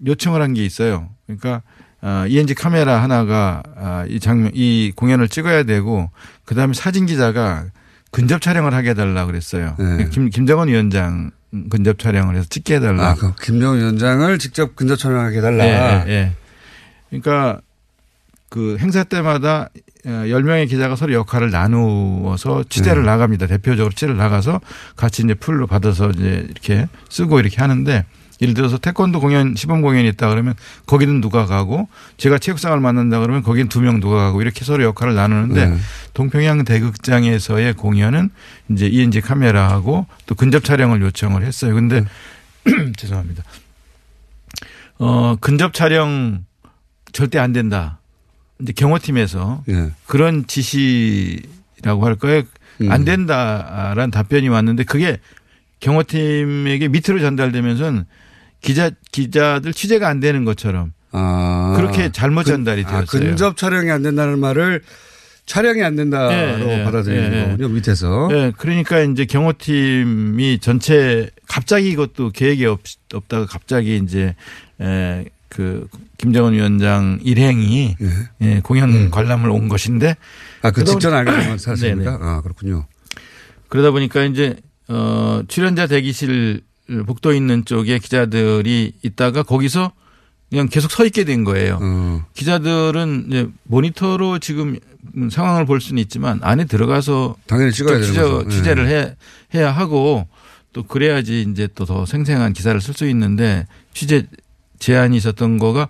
요청을 0.05 0.41
한 0.41 0.53
게 0.53 0.63
있어요. 0.65 1.09
그러니까 1.25 1.61
어, 2.01 2.25
ENG 2.27 2.53
카메라 2.55 3.01
하나가 3.01 3.63
아, 3.75 4.05
이 4.07 4.19
장면, 4.19 4.51
이 4.53 4.91
공연을 4.95 5.27
찍어야 5.27 5.63
되고 5.63 6.09
그 6.45 6.55
다음에 6.55 6.73
사진 6.73 7.05
기자가 7.05 7.65
근접 8.11 8.41
촬영을 8.41 8.73
하게 8.73 8.91
해달라 8.91 9.25
그랬어요. 9.25 9.75
네. 9.79 10.07
김, 10.09 10.29
김정은 10.29 10.67
위원장 10.69 11.31
근접 11.69 11.99
촬영을 11.99 12.35
해서 12.35 12.45
찍게 12.49 12.75
해달라. 12.75 13.09
아, 13.09 13.15
그 13.15 13.33
김정은 13.35 13.79
위원장을 13.79 14.37
직접 14.39 14.75
근접 14.75 14.97
촬영하게 14.97 15.37
해달라. 15.39 15.65
예, 15.65 16.03
예, 16.07 16.11
예. 16.11 16.33
그러니까 17.09 17.61
그 18.49 18.77
행사 18.79 19.03
때마다 19.03 19.69
10명의 20.05 20.69
기자가 20.69 20.95
서로 20.95 21.13
역할을 21.13 21.51
나누어서 21.51 22.63
취재를 22.69 23.03
음. 23.03 23.05
나갑니다. 23.05 23.47
대표적으로 23.47 23.93
취재를 23.93 24.15
나가서 24.15 24.61
같이 24.95 25.23
이제 25.23 25.33
풀로 25.33 25.67
받아서 25.67 26.09
이제 26.11 26.47
이렇게 26.49 26.87
쓰고 27.09 27.39
이렇게 27.39 27.57
하는데 27.57 28.05
예를 28.41 28.53
들어서 28.53 28.77
태권도 28.77 29.19
공연 29.19 29.55
시범 29.55 29.81
공연이 29.81 30.07
있다 30.09 30.29
그러면 30.29 30.53
거기는 30.85 31.21
누가 31.21 31.45
가고 31.45 31.89
제가 32.17 32.37
체육상을 32.37 32.79
만난다 32.79 33.19
그러면 33.19 33.41
거기는 33.41 33.67
두명 33.67 33.99
누가 33.99 34.17
가고 34.17 34.41
이렇게 34.41 34.63
서로 34.63 34.83
역할을 34.83 35.15
나누는데 35.15 35.65
네. 35.65 35.77
동평양 36.13 36.63
대극장에서의 36.63 37.73
공연은 37.73 38.29
이제 38.69 38.87
ENG 38.87 39.21
카메라하고 39.21 40.05
또 40.27 40.35
근접 40.35 40.63
촬영을 40.63 41.01
요청을 41.01 41.43
했어요. 41.43 41.73
근데 41.73 42.01
네. 42.01 42.91
죄송합니다. 42.95 43.43
어, 44.99 45.35
근접 45.39 45.73
촬영 45.73 46.45
절대 47.17 47.39
안 47.39 47.51
된다. 47.51 47.97
이제 48.61 48.73
경호팀에서 48.73 49.63
예. 49.69 49.89
그런 50.05 50.45
지시라고 50.45 52.05
할 52.05 52.13
거예요. 52.15 52.43
음. 52.81 52.91
안 52.91 53.05
된다라는 53.05 54.11
답변이 54.11 54.49
왔는데 54.49 54.83
그게 54.83 55.17
경호팀에게 55.79 56.89
밑으로 56.89 57.19
전달되면서는 57.19 58.05
기자 58.61 58.91
기자들 59.11 59.73
취재가 59.73 60.07
안 60.07 60.19
되는 60.19 60.45
것처럼 60.45 60.93
아. 61.11 61.73
그렇게 61.75 62.11
잘못 62.11 62.43
전달이 62.43 62.83
근- 62.83 62.93
아, 62.93 62.97
되었어요. 62.99 63.29
근접 63.29 63.57
촬영이 63.57 63.89
안 63.89 64.03
된다는 64.03 64.37
말을 64.37 64.83
촬영이 65.47 65.81
안 65.81 65.95
된다로 65.95 66.31
예, 66.33 66.79
예, 66.81 66.83
받아들이는 66.83 67.33
예, 67.33 67.37
예. 67.37 67.45
거군요, 67.45 67.69
밑에서. 67.69 68.27
네, 68.29 68.51
그러니까 68.57 68.99
이제 68.99 69.25
경호팀이 69.25 70.59
전체 70.59 71.31
갑자기 71.47 71.89
이것도 71.89 72.29
계획이 72.29 72.65
없, 72.67 72.81
없다가 73.11 73.47
갑자기 73.47 73.99
이제 74.03 74.35
에, 74.79 75.25
그 75.49 75.87
김정은 76.17 76.53
위원장 76.53 77.19
일행이 77.23 77.95
예, 78.41 78.59
공연 78.61 79.09
관람을 79.11 79.49
온 79.49 79.67
것인데 79.69 80.15
아, 80.61 80.71
그 80.71 80.75
그러다 80.83 80.91
직전 80.91 81.13
알게 81.13 81.31
된 81.31 81.57
사실입니까? 81.59 82.17
아, 82.21 82.41
그렇군요. 82.41 82.85
그러다 83.69 83.91
보니까 83.91 84.23
이제 84.23 84.55
어 84.89 85.41
출연자 85.47 85.87
대기실 85.87 86.61
복도 87.05 87.33
있는 87.33 87.65
쪽에 87.65 87.99
기자들이 87.99 88.93
있다가 89.03 89.43
거기서 89.43 89.91
그냥 90.49 90.69
계속 90.69 90.91
서 90.91 91.05
있게 91.05 91.25
된 91.25 91.43
거예요. 91.43 91.77
어. 91.81 92.25
기자들은 92.33 93.25
이제 93.27 93.47
모니터로 93.63 94.39
지금 94.39 94.77
상황을 95.29 95.65
볼 95.65 95.81
수는 95.81 96.01
있지만 96.03 96.39
안에 96.41 96.65
들어가서 96.65 97.35
당연히 97.47 97.71
찍어야 97.73 97.99
되는 97.99 98.07
취재, 98.07 98.21
거죠. 98.21 98.49
취재를 98.49 98.89
예. 98.89 98.95
해, 98.95 99.15
해야 99.55 99.71
하고 99.71 100.25
또 100.71 100.83
그래야지 100.83 101.45
이제 101.51 101.67
또 101.75 101.85
더 101.85 102.05
생생한 102.05 102.53
기사를 102.53 102.79
쓸 102.79 102.93
수 102.93 103.07
있는데 103.09 103.65
취재 103.93 104.25
제한이 104.79 105.17
있었던 105.17 105.57
거가 105.57 105.87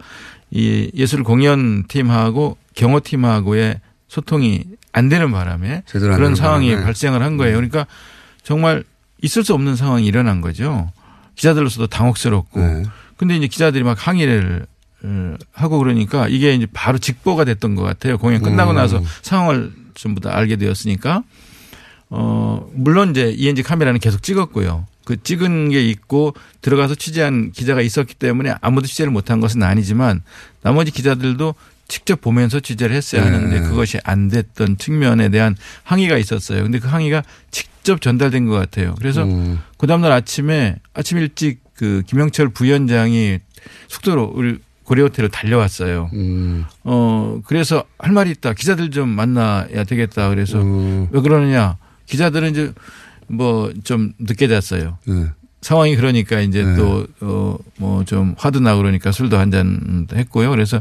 이 0.51 0.89
예술 0.93 1.23
공연 1.23 1.85
팀하고 1.87 2.57
경호 2.75 3.01
팀하고의 3.01 3.79
소통이 4.07 4.63
안 4.93 5.09
되는 5.09 5.31
바람에 5.31 5.83
안 6.11 6.15
그런 6.15 6.17
되는 6.17 6.35
상황이 6.35 6.67
바람에. 6.69 6.81
음. 6.81 6.85
발생을 6.85 7.21
한 7.21 7.37
거예요. 7.37 7.55
그러니까 7.55 7.85
정말 8.43 8.83
있을 9.21 9.43
수 9.43 9.53
없는 9.53 9.75
상황이 9.75 10.05
일어난 10.05 10.41
거죠. 10.41 10.91
기자들로서도 11.35 11.87
당혹스럽고. 11.87 12.59
네. 12.59 12.83
근데 13.17 13.35
이제 13.35 13.47
기자들이 13.47 13.83
막 13.83 14.07
항의를 14.07 14.65
어, 15.03 15.35
하고 15.51 15.77
그러니까 15.77 16.27
이게 16.27 16.53
이제 16.53 16.67
바로 16.71 16.97
직보가 16.97 17.45
됐던 17.45 17.75
것 17.75 17.83
같아요. 17.83 18.17
공연 18.17 18.41
끝나고 18.41 18.71
음. 18.71 18.75
나서 18.75 19.01
상황을 19.21 19.71
전부 19.95 20.21
다 20.21 20.35
알게 20.35 20.55
되었으니까. 20.55 21.23
어, 22.09 22.67
물론 22.73 23.11
이제 23.11 23.33
ENG 23.35 23.63
카메라는 23.63 23.99
계속 23.99 24.23
찍었고요. 24.23 24.85
그 25.07 25.15
찍은 25.23 25.69
게 25.69 25.81
있고 25.85 26.33
들어가서 26.59 26.95
취재한 26.95 27.53
기자가 27.53 27.79
있었기 27.79 28.13
때문에 28.15 28.55
아무도 28.59 28.87
취재를 28.87 29.09
못한 29.09 29.39
것은 29.39 29.63
아니지만 29.63 30.21
나머지 30.61 30.91
기자들도 30.91 31.55
직접 31.87 32.19
보면서 32.19 32.59
취재를 32.59 32.93
했어야 32.93 33.25
하는데 33.25 33.61
네. 33.61 33.65
그것이 33.69 33.99
안 34.03 34.27
됐던 34.27 34.77
측면에 34.77 35.29
대한 35.29 35.55
항의가 35.83 36.17
있었어요. 36.17 36.61
근데 36.61 36.79
그 36.79 36.89
항의가 36.89 37.23
직접 37.51 38.01
전달된 38.01 38.47
것 38.47 38.55
같아요. 38.55 38.95
그래서 38.97 39.23
음. 39.23 39.61
그 39.77 39.87
다음날 39.87 40.11
아침에 40.11 40.75
아침 40.93 41.19
일찍 41.19 41.61
그 41.73 42.03
김영철 42.05 42.49
부위원장이 42.49 43.39
숙소로 43.87 44.33
우리 44.35 44.57
고려호텔로 44.83 45.29
달려왔어요. 45.29 46.09
음. 46.15 46.65
어, 46.83 47.39
그래서 47.45 47.85
할 47.97 48.11
말이 48.11 48.29
있다. 48.31 48.51
기자들 48.51 48.91
좀 48.91 49.07
만나야 49.07 49.85
되겠다. 49.85 50.27
그래서 50.27 50.61
음. 50.61 51.07
왜 51.11 51.21
그러느냐. 51.21 51.77
기자들은 52.07 52.51
이제 52.51 52.73
뭐 53.27 53.71
좀 53.83 54.13
늦게 54.19 54.47
잤어요. 54.47 54.97
네. 55.05 55.27
상황이 55.61 55.95
그러니까 55.95 56.39
이제 56.39 56.63
네. 56.63 56.75
또, 56.75 57.07
어, 57.21 57.57
뭐 57.79 58.03
좀 58.05 58.35
화도 58.37 58.59
나고 58.59 58.77
그러니까 58.81 59.11
술도 59.11 59.37
한 59.37 59.51
잔 59.51 60.07
했고요. 60.13 60.49
그래서 60.51 60.77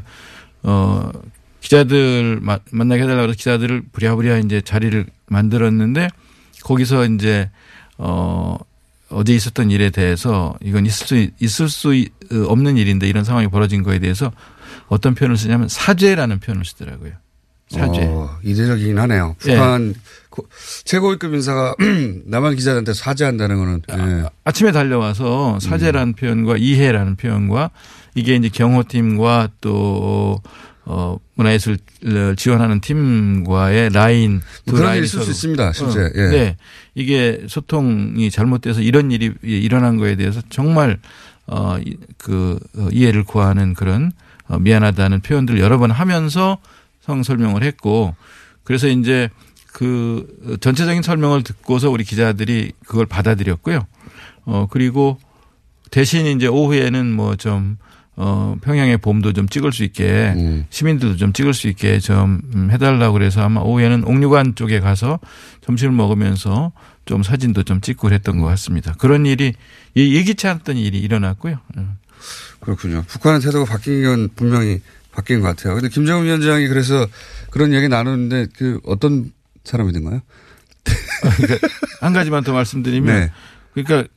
어, 0.62 1.10
기자들 1.60 2.38
마- 2.42 2.58
만나게 2.70 3.02
해달라고 3.02 3.28
해서 3.28 3.36
기자들을 3.36 3.82
부랴부랴 3.92 4.38
이제 4.38 4.60
자리를 4.60 5.06
만들었는데 5.26 6.08
거기서 6.62 7.06
이제 7.06 7.50
어, 7.98 8.56
어제 9.08 9.34
있었던 9.34 9.70
일에 9.70 9.90
대해서 9.90 10.54
이건 10.62 10.84
있을 10.86 11.06
수, 11.06 11.28
있을 11.40 11.68
수 11.68 11.94
있- 11.94 12.12
어, 12.32 12.44
없는 12.48 12.76
일인데 12.76 13.08
이런 13.08 13.24
상황이 13.24 13.48
벌어진 13.48 13.82
거에 13.82 13.98
대해서 13.98 14.30
어떤 14.88 15.14
표현을 15.14 15.36
쓰냐면 15.36 15.68
사죄라는 15.68 16.38
표현을 16.40 16.64
쓰더라고요. 16.64 17.12
사죄. 17.68 18.04
어, 18.04 18.30
이례적이긴 18.44 18.98
하네요. 18.98 19.34
예. 19.46 19.54
북한 19.54 19.92
고- 19.94 20.00
최고위급 20.85 21.35
인사가 21.35 21.75
남한 22.26 22.57
기자들한테 22.57 22.93
사죄한다는 22.95 23.57
거는. 23.57 23.83
예. 24.23 24.28
아침에 24.45 24.73
달려와서 24.73 25.59
사죄라는 25.61 26.14
표현과 26.14 26.57
이해라는 26.59 27.16
표현과 27.16 27.71
이게 28.14 28.35
이제 28.37 28.49
경호팀과 28.49 29.49
또 29.61 30.40
어, 30.88 31.19
문화예술 31.35 31.78
지원하는 32.37 32.81
팀과의 32.81 33.90
라인 33.93 34.40
두 34.66 34.75
그런 34.75 34.87
라인이 34.90 35.05
있을 35.07 35.23
수 35.23 35.31
있습니다, 35.33 35.73
실제. 35.73 36.00
어, 36.00 36.11
예. 36.14 36.28
네. 36.28 36.57
이게 36.95 37.43
소통이 37.49 38.31
잘못돼서 38.31 38.81
이런 38.83 39.11
일이 39.11 39.33
일어난 39.42 39.96
거에 39.96 40.14
대해서 40.16 40.40
정말 40.49 40.99
어, 41.49 41.77
이- 41.85 41.96
그 42.18 42.59
어, 42.77 42.88
이해를 42.92 43.25
구하는 43.25 43.75
그런 43.75 44.12
어, 44.49 44.59
미안하다는 44.61 45.20
표현들을 45.22 45.59
여러 45.61 45.79
번 45.79 45.90
하면서 45.90 46.59
성 47.01 47.22
설명을 47.25 47.62
했고 47.64 48.14
그래서 48.64 48.87
이제 48.88 49.29
그 49.76 50.56
전체적인 50.62 51.02
설명을 51.02 51.42
듣고서 51.42 51.90
우리 51.90 52.02
기자들이 52.02 52.72
그걸 52.86 53.04
받아들였고요. 53.04 53.86
어 54.46 54.66
그리고 54.70 55.18
대신 55.90 56.24
이제 56.24 56.46
오후에는 56.46 57.12
뭐좀 57.12 57.76
어, 58.16 58.56
평양의 58.62 58.96
봄도 58.96 59.34
좀 59.34 59.46
찍을 59.46 59.72
수 59.72 59.84
있게 59.84 60.32
음. 60.34 60.64
시민들도 60.70 61.16
좀 61.16 61.34
찍을 61.34 61.52
수 61.52 61.68
있게 61.68 61.98
좀 61.98 62.40
음, 62.54 62.70
해달라고 62.70 63.12
그래서 63.12 63.42
아마 63.42 63.60
오후에는 63.60 64.04
옥류관 64.04 64.54
쪽에 64.54 64.80
가서 64.80 65.20
점심을 65.60 65.92
먹으면서 65.92 66.72
좀 67.04 67.22
사진도 67.22 67.62
좀 67.62 67.82
찍고 67.82 68.08
그랬던 68.08 68.38
것 68.40 68.46
같습니다. 68.46 68.94
그런 68.94 69.26
일이 69.26 69.52
예- 69.98 70.10
예기치 70.10 70.48
않았던 70.48 70.78
일이 70.78 71.00
일어났고요. 71.00 71.58
음. 71.76 71.98
그렇군요. 72.60 73.04
북한의 73.06 73.42
태도가 73.42 73.70
바뀐 73.70 74.02
건 74.04 74.30
분명히 74.34 74.80
바뀐 75.12 75.42
것 75.42 75.48
같아요. 75.48 75.74
근데 75.74 75.90
김정은 75.90 76.24
위원장이 76.24 76.66
그래서 76.68 77.06
그런 77.50 77.74
얘기 77.74 77.88
나누는데 77.88 78.46
그 78.56 78.80
어떤 78.86 79.36
사람이든가요? 79.66 80.20
한 82.00 82.12
가지만 82.12 82.44
더 82.44 82.52
말씀드리면 82.52 83.20
네. 83.20 83.31
그러니까 83.74 84.09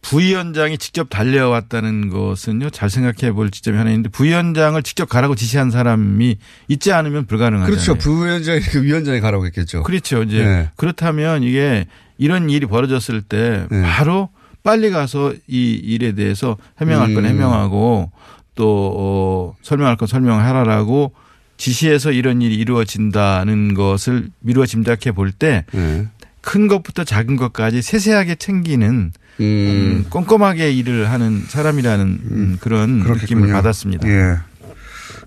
부위원장이 0.00 0.78
직접 0.78 1.10
달려왔다는 1.10 2.08
것은요 2.08 2.70
잘 2.70 2.88
생각해 2.88 3.32
볼 3.32 3.50
지점이 3.50 3.76
하나 3.76 3.90
있는데 3.90 4.08
부위원장을 4.08 4.80
직접 4.82 5.08
가라고 5.08 5.34
지시한 5.34 5.70
사람이 5.70 6.38
있지 6.68 6.92
않으면 6.92 7.26
불가능하잖아요. 7.26 7.70
그렇죠. 7.70 7.94
부위원장이 7.96 8.60
그 8.60 8.82
위원장이 8.82 9.20
가라고 9.20 9.44
했겠죠. 9.46 9.82
그렇죠. 9.82 10.22
이제 10.22 10.44
네. 10.44 10.70
그렇다면 10.76 11.42
이게 11.42 11.86
이런 12.16 12.48
일이 12.48 12.66
벌어졌을 12.66 13.22
때 13.22 13.66
네. 13.70 13.82
바로 13.82 14.30
빨리 14.62 14.90
가서 14.90 15.34
이 15.46 15.72
일에 15.72 16.12
대해서 16.12 16.56
해명할 16.80 17.14
건 17.14 17.24
음. 17.24 17.30
해명하고 17.30 18.10
또 18.54 18.94
어, 18.96 19.56
설명할 19.62 19.96
건 19.96 20.08
설명하라라고 20.08 21.12
지시해서 21.58 22.12
이런 22.12 22.40
일이 22.40 22.54
이루어진다는 22.54 23.74
것을 23.74 24.30
미루어 24.40 24.64
짐작해 24.64 25.12
볼때큰 25.12 25.66
네. 25.72 26.68
것부터 26.68 27.04
작은 27.04 27.36
것까지 27.36 27.82
세세하게 27.82 28.36
챙기는 28.36 29.12
음, 29.40 30.04
꼼꼼하게 30.08 30.72
일을 30.72 31.10
하는 31.10 31.42
사람이라는 31.46 32.06
음, 32.30 32.58
그런 32.60 32.98
느낌을 33.00 33.14
그렇겠군요. 33.16 33.52
받았습니다. 33.52 34.08
예. 34.08 34.36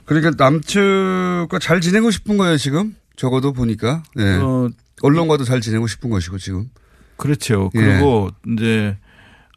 그러니까 0.06 0.32
남측과 0.38 1.60
잘 1.62 1.80
지내고 1.80 2.12
싶은 2.12 2.38
거예요, 2.38 2.58
지금? 2.58 2.96
적어도 3.15 3.54
보니까. 3.54 4.04
예. 4.20 4.39
어, 4.41 4.70
언론과도 5.02 5.44
잘 5.46 5.62
지내고 5.62 5.88
싶은 5.88 6.10
것이고, 6.10 6.38
지금. 6.39 6.70
그렇죠. 7.15 7.70
예. 7.76 7.80
그리고 7.80 8.30
이제 8.48 8.98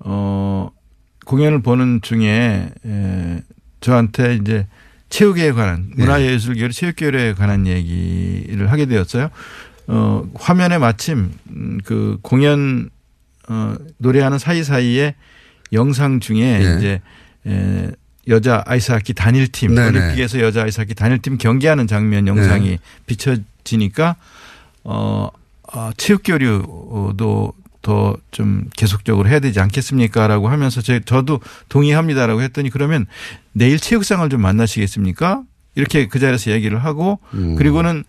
어 0.04 0.70
공연을 1.24 1.62
보는 1.62 2.00
중에 2.02 2.70
에, 2.84 3.42
저한테 3.80 4.36
이제 4.36 4.66
체육에 5.14 5.52
관한 5.52 5.90
예. 5.96 6.02
문화예술계열 6.02 6.70
체육계열에 6.72 7.34
관한 7.34 7.68
얘기를 7.68 8.72
하게 8.72 8.86
되었어요. 8.86 9.30
어 9.86 10.26
화면에 10.34 10.78
마침 10.78 11.30
음, 11.50 11.78
그 11.84 12.18
공연 12.22 12.90
어 13.48 13.76
노래하는 13.98 14.38
사이사이에 14.38 15.14
영상 15.72 16.18
중에 16.18 16.40
예. 16.40 16.76
이제 16.76 17.00
에, 17.46 17.90
여자 18.26 18.64
아이스하키 18.66 19.14
단일팀 19.14 19.76
네네. 19.76 19.86
올림픽에서 19.86 20.40
여자 20.40 20.64
아이스하키 20.64 20.94
단일팀 20.94 21.38
경기하는 21.38 21.86
장면 21.86 22.26
영상이 22.26 22.78
비춰지니까 23.06 24.16
어, 24.82 25.28
아, 25.70 25.92
체육 25.96 26.22
교류도 26.24 27.52
더 27.84 28.16
좀 28.32 28.64
계속적으로 28.76 29.28
해야 29.28 29.38
되지 29.38 29.60
않겠습니까라고 29.60 30.48
하면서 30.48 30.80
제, 30.80 30.98
저도 31.04 31.38
동의합니다라고 31.68 32.42
했더니 32.42 32.70
그러면 32.70 33.06
내일 33.52 33.78
체육상을 33.78 34.28
좀 34.30 34.40
만나시겠습니까? 34.40 35.42
이렇게 35.76 36.08
그 36.08 36.18
자리에서 36.18 36.50
얘기를 36.50 36.82
하고 36.82 37.20
음. 37.34 37.54
그리고는 37.56 38.02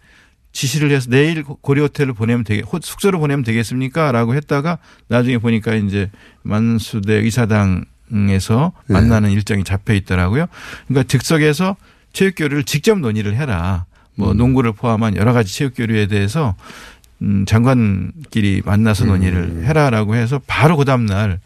지시를 0.53 0.89
해서 0.91 1.09
내일 1.09 1.43
고려 1.43 1.83
호텔을 1.83 2.13
보내면 2.13 2.43
되게 2.45 2.61
호- 2.61 2.79
숙소로 2.81 3.19
보내면 3.19 3.43
되겠습니까라고 3.43 4.33
했다가 4.35 4.77
나중에 5.09 5.37
보니까 5.37 5.75
이제 5.75 6.09
만수대 6.43 7.13
의사당에서 7.15 8.71
네. 8.87 8.93
만나는 8.93 9.31
일정이 9.31 9.63
잡혀 9.63 9.93
있더라고요. 9.93 10.47
그러니까 10.87 11.07
즉석에서 11.07 11.75
체육 12.13 12.35
교류를 12.37 12.63
직접 12.63 12.97
논의를 12.99 13.35
해라. 13.35 13.85
뭐 14.17 14.31
음. 14.31 14.37
농구를 14.37 14.71
포함한 14.71 15.17
여러 15.17 15.33
가지 15.33 15.53
체육 15.53 15.73
교류에 15.75 16.07
대해서 16.07 16.55
음, 17.21 17.45
장관끼리 17.45 18.61
만나서 18.65 19.05
음. 19.05 19.09
논의를 19.09 19.65
해라라고 19.65 20.15
해서 20.15 20.41
바로 20.47 20.77
그 20.77 20.85
다음날 20.85 21.39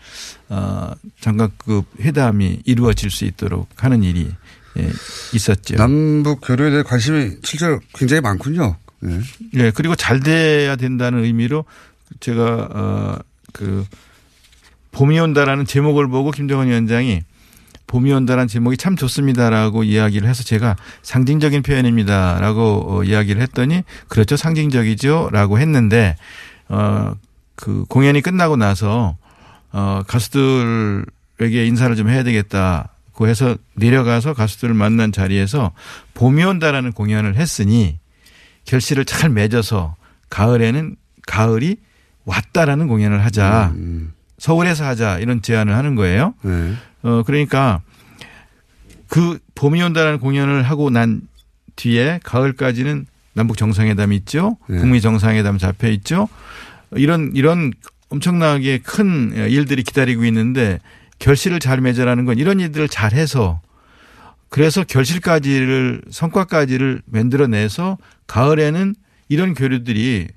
어, 0.49 0.91
장관급 1.19 1.85
회담이 1.99 2.61
이루어질 2.65 3.11
수 3.11 3.25
있도록 3.25 3.67
하는 3.77 4.03
일이 4.03 4.31
예, 4.77 4.89
있었죠. 5.33 5.75
남북 5.75 6.41
교류에 6.43 6.69
대해 6.71 6.83
관심이 6.83 7.37
실제로 7.43 7.79
굉장히 7.93 8.21
많군요. 8.21 8.77
예. 9.05 9.19
예, 9.55 9.71
그리고 9.71 9.95
잘 9.95 10.19
돼야 10.19 10.75
된다는 10.75 11.23
의미로 11.23 11.65
제가 12.19 12.69
어 12.71 13.29
그 13.53 13.85
봄이 14.91 15.19
온다라는 15.19 15.65
제목을 15.65 16.07
보고 16.07 16.31
김정은 16.31 16.67
위원장이 16.67 17.23
봄이 17.89 18.13
온다라는 18.13 18.47
제목이 18.47 18.77
참 18.77 18.95
좋습니다라고 18.95 19.83
이야기를 19.83 20.29
해서 20.29 20.43
제가 20.43 20.75
상징적인 21.01 21.63
표현입니다라고 21.63 22.85
어, 22.87 23.03
이야기를 23.03 23.41
했더니 23.41 23.83
그렇죠 24.07 24.37
상징적이죠라고 24.37 25.59
했는데 25.59 26.15
어그 26.67 27.85
공연이 27.89 28.21
끝나고 28.21 28.57
나서 28.57 29.17
어 29.71 30.03
가수들에게 30.07 31.65
인사를 31.65 31.95
좀 31.95 32.09
해야 32.09 32.21
되겠다고 32.23 33.27
해서 33.27 33.57
내려가서 33.75 34.35
가수들을 34.35 34.75
만난 34.75 35.11
자리에서 35.11 35.71
봄이 36.13 36.43
온다라는 36.43 36.91
공연을 36.91 37.37
했으니 37.37 37.97
결실을 38.65 39.05
잘 39.05 39.31
맺어서 39.31 39.95
가을에는 40.29 40.95
가을이 41.25 41.77
왔다라는 42.25 42.87
공연을 42.87 43.25
하자. 43.25 43.73
서울에서 44.37 44.85
하자 44.85 45.19
이런 45.19 45.41
제안을 45.41 45.75
하는 45.75 45.95
거예요. 45.95 46.33
네. 46.43 46.75
어 47.03 47.23
그러니까 47.25 47.81
그 49.07 49.39
봄이 49.55 49.81
온다라는 49.81 50.19
공연을 50.19 50.63
하고 50.63 50.89
난 50.89 51.21
뒤에 51.75 52.19
가을까지는 52.23 53.05
남북 53.33 53.57
정상회담이 53.57 54.15
있죠. 54.17 54.57
네. 54.67 54.77
북미 54.79 55.01
정상회담 55.01 55.57
잡혀 55.57 55.87
있죠. 55.89 56.27
이런 56.95 57.31
이런 57.35 57.71
엄청나게 58.09 58.79
큰 58.79 59.33
일들이 59.49 59.83
기다리고 59.83 60.25
있는데 60.25 60.79
결실을 61.19 61.59
잘 61.59 61.79
맺으라는 61.81 62.25
건 62.25 62.37
이런 62.37 62.59
일들을 62.59 62.89
잘 62.89 63.13
해서 63.13 63.61
그래서 64.49 64.83
결실까지를 64.83 66.01
성과까지를 66.09 67.01
만들어내서 67.05 67.97
가을에는 68.25 68.95
이런 69.27 69.53
교류들이 69.53 70.27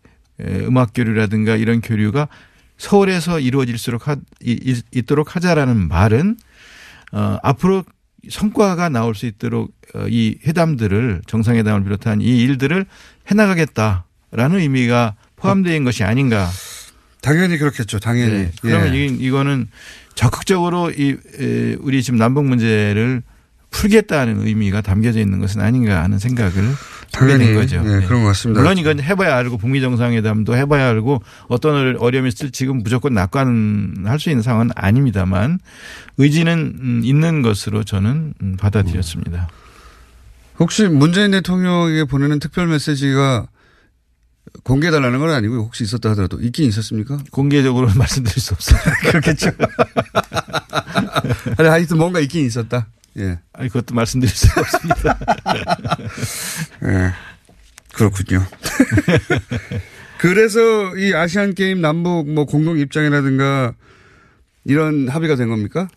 에, 0.41 0.45
음악 0.67 0.91
교류라든가 0.95 1.57
이런 1.57 1.81
교류가 1.81 2.29
서울에서 2.77 3.41
이루어질수록 3.41 4.09
하, 4.09 4.17
이- 4.43 4.83
있도록 4.93 5.35
하자라는 5.37 5.89
말은 5.89 6.37
어, 7.13 7.39
앞으로 7.43 7.85
성과가 8.29 8.89
나올 8.89 9.15
수 9.15 9.27
있도록 9.27 9.73
어, 9.95 10.07
이 10.09 10.39
회담들을 10.47 11.23
정상회담을 11.27 11.85
비롯한 11.85 12.21
이 12.21 12.43
일들을 12.43 12.87
해나가겠다라는 13.31 14.59
의미가 14.59 15.15
있는 15.37 15.85
것이 15.85 16.05
아닌가. 16.05 16.49
당연히 17.21 17.59
그렇겠죠. 17.59 17.99
당연히. 17.99 18.33
네. 18.33 18.53
그러면 18.61 18.95
예. 18.95 19.07
이, 19.07 19.07
이거는 19.07 19.69
적극적으로 20.15 20.91
이 20.91 21.17
에, 21.41 21.77
우리 21.81 22.03
지금 22.03 22.19
남북 22.19 22.45
문제를 22.47 23.23
풀겠다는 23.71 24.47
의미가 24.47 24.83
담겨져 24.83 25.21
있는 25.21 25.39
것은 25.39 25.61
아닌가 25.61 26.03
하는 26.03 26.19
생각을 26.19 26.53
당연히 27.13 27.47
된 27.47 27.55
거죠. 27.55 27.77
예, 27.77 28.01
네. 28.01 28.07
그런 28.07 28.23
것 28.23 28.29
같습니다. 28.29 28.61
물론 28.61 28.79
이건 28.79 29.01
해봐야 29.01 29.37
알고 29.37 29.59
북미 29.59 29.81
정상회담도 29.81 30.57
해봐야 30.57 30.89
알고 30.89 31.23
어떤 31.49 31.97
어려움이 31.97 32.29
있을 32.29 32.51
지금 32.51 32.83
무조건 32.83 33.15
낙관할 33.15 34.19
수 34.19 34.31
있는 34.31 34.43
상황은 34.43 34.71
아닙니다만 34.75 35.59
의지는 36.19 36.75
음, 36.81 37.01
있는 37.05 37.43
것으로 37.43 37.85
저는 37.85 38.35
음, 38.43 38.57
받아들였습니다. 38.59 39.49
혹시 40.59 40.85
문재인 40.85 41.31
대통령에게 41.33 42.05
보내는 42.05 42.39
특별 42.39 42.67
메시지가 42.67 43.47
공개해달라는 44.65 45.19
건 45.19 45.31
아니고 45.31 45.57
혹시 45.57 45.85
있었다 45.85 46.11
하더라도 46.11 46.41
있긴 46.41 46.69
있었습니까? 46.69 47.19
공개적으로는 47.31 47.97
말씀드릴 47.99 48.41
수 48.41 48.55
없어요. 48.55 48.81
그렇겠죠. 49.11 49.51
아니, 51.59 51.69
하여튼 51.69 51.99
뭔가 51.99 52.21
있긴 52.21 52.47
있었다. 52.47 52.87
예. 53.19 53.39
아니, 53.53 53.69
그것도 53.69 53.95
말씀드릴 53.95 54.35
수가 54.35 54.61
없습니다. 54.61 55.19
예. 56.85 57.13
그렇군요. 57.93 58.45
그래서 60.19 60.97
이 60.97 61.15
아시안 61.15 61.55
게임 61.55 61.81
남북 61.81 62.31
뭐 62.31 62.47
공동 62.47 62.79
입장이라든가 62.79 63.75
이런 64.65 65.09
합의가 65.09 65.37
된 65.37 65.49
겁니까? 65.49 65.89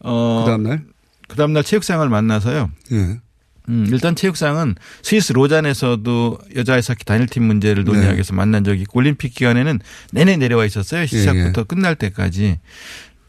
어, 0.00 0.42
그 0.44 0.50
다음날? 0.50 0.84
그 1.28 1.36
다음날 1.36 1.62
체육상을 1.62 2.08
만나서요. 2.08 2.70
예. 2.92 3.20
음, 3.68 3.86
일단 3.90 4.14
체육상은 4.14 4.74
스위스 5.02 5.32
로잔에서도 5.32 6.38
여자 6.56 6.74
아이스하키 6.74 7.04
단일팀 7.04 7.42
문제를 7.42 7.84
논의하기 7.84 8.08
네. 8.08 8.14
위해서 8.16 8.34
만난 8.34 8.62
적이 8.62 8.82
있고 8.82 8.98
올림픽 8.98 9.34
기간에는 9.34 9.80
내내 10.12 10.36
내려와 10.36 10.66
있었어요. 10.66 11.06
시작부터 11.06 11.62
예, 11.62 11.64
끝날 11.64 11.94
때까지. 11.94 12.58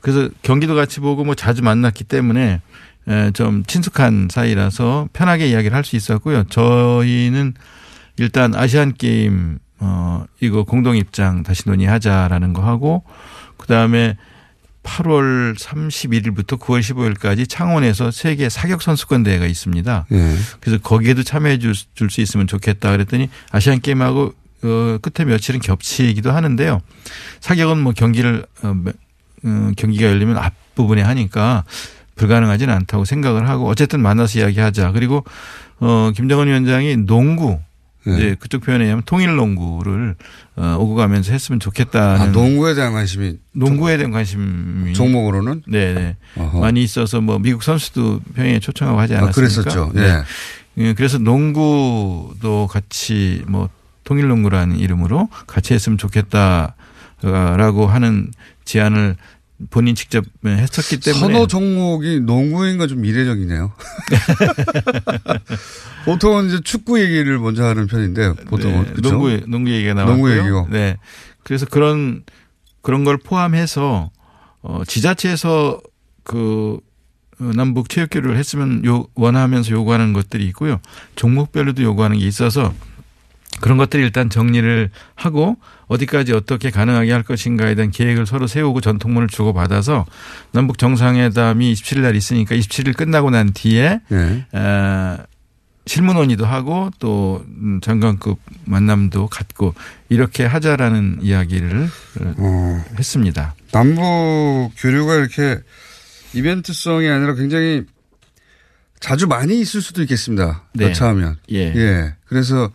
그래서 0.02 0.30
경기도 0.42 0.76
같이 0.76 1.00
보고 1.00 1.24
뭐 1.24 1.36
자주 1.36 1.64
만났기 1.64 2.04
때문에 2.04 2.42
에, 2.52 2.62
좀 3.34 3.64
친숙한 3.66 4.28
사이라서 4.32 5.10
편하게 5.14 5.48
이야기를 5.50 5.76
할 5.76 5.84
수 5.84 5.96
있었고요. 5.96 6.44
저희는 6.46 7.54
일단 8.18 8.56
아시안 8.56 8.94
게임 8.94 9.60
어 9.80 10.26
이거 10.40 10.64
공동 10.64 10.96
입장 10.98 11.44
다시 11.44 11.64
논의하자라는 11.68 12.54
거 12.54 12.64
하고 12.64 13.04
그다음에 13.58 14.18
8월 14.84 15.58
31일부터 15.58 16.60
9월 16.60 16.80
15일까지 16.80 17.50
창원에서 17.50 18.12
세계 18.12 18.50
사격 18.50 18.82
선수권 18.82 19.24
대회가 19.24 19.46
있습니다. 19.48 20.06
예. 20.12 20.36
그래서 20.60 20.82
거기에도 20.82 21.24
참여해 21.24 21.58
줄 21.60 21.74
수 22.10 22.22
있으면 22.22 22.48
좋겠다 22.48 22.92
그랬더니 22.92 23.30
아시안 23.52 23.82
게임하고 23.82 24.34
어 24.64 24.98
끝에 25.02 25.26
며칠은 25.28 25.60
겹치기도 25.60 26.32
하는데요. 26.32 26.82
사격은 27.42 27.80
뭐 27.82 27.94
경기를 27.94 28.46
어, 28.64 28.74
매- 28.74 28.92
어, 29.44 29.72
경기가 29.78 30.08
열리면 30.08 30.38
앞부분에 30.38 31.02
하니까 31.02 31.64
불가능하지는 32.16 32.74
않다고 32.74 33.06
생각을 33.06 33.48
하고 33.50 33.68
어쨌든 33.68 34.02
만나서 34.02 34.40
이야기하자. 34.40 34.92
그리고 34.92 35.24
어 35.80 36.12
김정은 36.16 36.48
위원장이 36.48 37.06
농구 37.06 37.60
네. 38.06 38.16
이제 38.16 38.36
그쪽 38.40 38.62
표현에 38.62 38.86
의하면 38.86 39.04
통일 39.06 39.36
농구를 39.36 40.16
어 40.56 40.78
오고 40.80 40.96
가면서 40.96 41.32
했으면 41.32 41.60
좋겠다는 41.60 42.22
아, 42.22 42.26
농구에 42.28 42.74
대한 42.76 42.94
관심이 42.94 43.38
농구에 43.54 43.98
대한 43.98 44.12
관심이 44.12 44.94
종목으로는 44.94 45.64
네네 45.68 46.16
어허. 46.38 46.60
많이 46.60 46.84
있어서 46.84 47.20
뭐 47.20 47.40
미국 47.40 47.64
선수도 47.64 48.22
평양에 48.36 48.60
초청하고 48.60 49.00
하지 49.00 49.16
아, 49.16 49.24
않았습니까? 49.24 49.62
그랬었죠. 49.64 49.92
네. 49.94 50.04
예. 50.04 50.24
예, 50.78 50.94
그래서 50.94 51.18
농구도 51.18 52.68
같이 52.70 53.44
뭐 53.48 53.70
통일 54.04 54.28
농구라는 54.28 54.78
이름으로 54.78 55.30
같이 55.48 55.74
했으면 55.74 55.98
좋겠다라고 55.98 57.88
하는 57.88 58.32
제안을 58.66 59.16
본인 59.70 59.96
직접 59.96 60.26
했었기 60.46 61.00
때문에 61.00 61.20
선호 61.20 61.48
종목이 61.48 62.20
농구인 62.20 62.78
건좀 62.78 63.06
이례적이네요. 63.06 63.72
보통은 66.06 66.48
이제 66.48 66.60
축구 66.64 67.00
얘기를 67.00 67.40
먼저 67.40 67.64
하는 67.64 67.88
편인데 67.88 68.34
보통은 68.46 68.84
네, 68.84 68.92
그렇죠? 68.94 69.12
농구 69.12 69.46
농구 69.48 69.72
얘기가 69.72 69.94
나왔고요. 69.94 70.16
농구 70.16 70.38
얘기고. 70.38 70.68
네. 70.72 70.98
그래서 71.44 71.66
그런 71.66 72.24
그런 72.82 73.04
걸 73.06 73.18
포함해서 73.18 74.12
어 74.62 74.84
지자체에서 74.86 75.82
그 76.24 76.80
어, 77.40 77.52
남북 77.56 77.90
체육 77.90 78.10
교류를 78.10 78.38
했으면 78.38 78.84
요 78.86 79.08
원하면서 79.16 79.72
요구하는 79.72 80.14
것들이 80.14 80.46
있고요. 80.48 80.80
종목별로도 81.16 81.82
요구하는 81.84 82.18
게 82.18 82.28
있어서 82.28 82.74
그런 83.62 83.78
것들이 83.78 84.04
일단 84.04 84.30
정리를 84.30 84.90
하고 85.16 85.58
어디까지 85.88 86.34
어떻게 86.34 86.72
가능하게 86.72 87.12
할 87.12 87.24
것인가에 87.24 87.76
대한 87.76 87.92
계획을 87.92 88.26
서로 88.26 88.48
세우고 88.48 88.82
전통문을 88.82 89.28
주고받아서 89.28 90.06
남북 90.52 90.78
정상회담이 90.78 91.74
27일 91.74 92.02
날 92.02 92.16
있으니까 92.16 92.56
27일 92.56 92.98
끝나고 92.98 93.30
난 93.30 93.52
뒤에 93.54 94.02
네. 94.10 94.46
에, 94.54 95.18
실무 95.88 96.14
논의도 96.14 96.46
하고 96.46 96.90
또 97.00 97.46
음, 97.48 97.80
장관급 97.82 98.40
만남도 98.66 99.28
갖고 99.28 99.76
이렇게 100.10 100.46
하자라는 100.46 101.20
이야기를 101.22 101.90
어. 102.38 102.86
했습니다. 102.98 103.54
남북 103.72 104.72
교류가 104.78 105.16
이렇게 105.16 105.60
이벤트성이 106.34 107.08
아니라 107.08 107.36
굉장히 107.36 107.84
자주 109.00 109.28
많이 109.28 109.60
있을 109.60 109.82
수도 109.82 110.02
있겠습니다. 110.02 110.64
네. 110.74 110.86
여차하면. 110.86 111.38
예. 111.52 112.16
그래서 112.26 112.72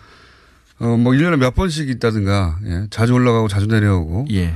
어, 0.81 0.97
뭐 0.97 1.13
1년에 1.13 1.37
몇 1.37 1.55
번씩 1.55 1.89
있다든가, 1.91 2.59
예. 2.67 2.87
자주 2.91 3.13
올라가고 3.15 3.49
자주 3.49 3.67
내려오고. 3.67 4.27
예. 4.33 4.55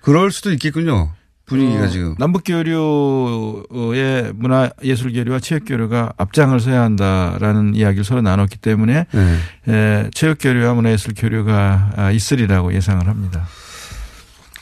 그럴 0.00 0.30
수도 0.30 0.50
있겠군요. 0.52 1.12
분위기가 1.46 1.84
어, 1.84 1.88
지금. 1.88 2.14
남북 2.18 2.42
교류의 2.44 4.32
문화 4.34 4.70
예술 4.82 5.12
교류와 5.12 5.40
체육 5.40 5.66
교류가 5.66 6.14
앞장을 6.16 6.58
서야 6.58 6.80
한다라는 6.80 7.74
이야기를 7.74 8.02
서로 8.04 8.22
나눴기 8.22 8.56
때문에 8.58 9.06
네. 9.12 9.38
에, 9.68 10.10
체육 10.14 10.38
교류와 10.40 10.72
문화 10.72 10.90
예술 10.90 11.12
교류가 11.14 11.92
아, 11.96 12.10
있으리라고 12.10 12.72
예상을 12.72 13.06
합니다. 13.06 13.46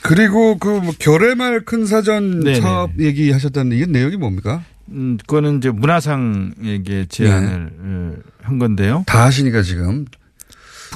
그리고 0.01 0.57
그 0.57 0.67
뭐 0.81 0.93
결의말 0.99 1.61
큰 1.61 1.85
사전 1.85 2.41
네네. 2.41 2.59
사업 2.59 2.91
얘기하셨다는데 2.99 3.77
이게 3.77 3.85
내용이 3.85 4.17
뭡니까? 4.17 4.63
음, 4.89 5.17
그거는 5.25 5.59
이제 5.59 5.69
문화상에게 5.71 7.05
제안을 7.07 7.71
어, 7.79 8.13
한 8.41 8.59
건데요. 8.59 9.03
다 9.07 9.23
하시니까 9.23 9.61
지금. 9.61 10.03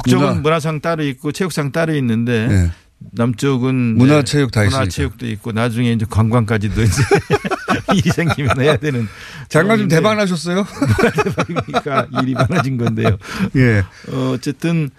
북쪽은 0.04 0.28
문화- 0.28 0.42
문화... 0.42 0.60
상 0.60 0.80
따로 0.82 1.04
있고 1.04 1.32
체육상 1.32 1.72
따로 1.72 1.96
있는데 1.96 2.48
네. 2.48 2.72
남쪽은 3.12 3.76
문화체육 3.98 4.52
다 4.52 4.62
있으니까. 4.64 4.80
문화체육도 4.80 5.28
있고 5.28 5.52
나중에 5.52 5.92
이제 5.92 6.06
관광까지도 6.10 6.82
이제 6.82 7.04
일이 7.96 8.10
생기면 8.10 8.60
해야 8.60 8.76
되는 8.78 9.08
장관님 9.50 9.88
상황인데 9.90 9.96
대박 9.96 10.16
나셨어요? 10.16 10.66
대박이니까 11.24 12.08
일이 12.22 12.34
많아진 12.34 12.78
건데요. 12.78 13.18
예. 13.56 13.84
어, 14.12 14.32
어쨌든 14.34 14.90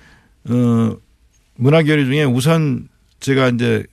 어 0.48 0.96
문화교류 1.56 2.04
중에 2.06 2.24
우선 2.24 2.88
제가 3.20 3.48
이제 3.48 3.84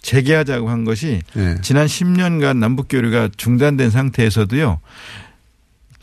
재개하자고 0.00 0.68
한 0.70 0.84
것이 0.84 1.20
예. 1.36 1.56
지난 1.62 1.86
10년간 1.86 2.56
남북 2.58 2.86
교류가 2.88 3.28
중단된 3.36 3.90
상태에서도요. 3.90 4.80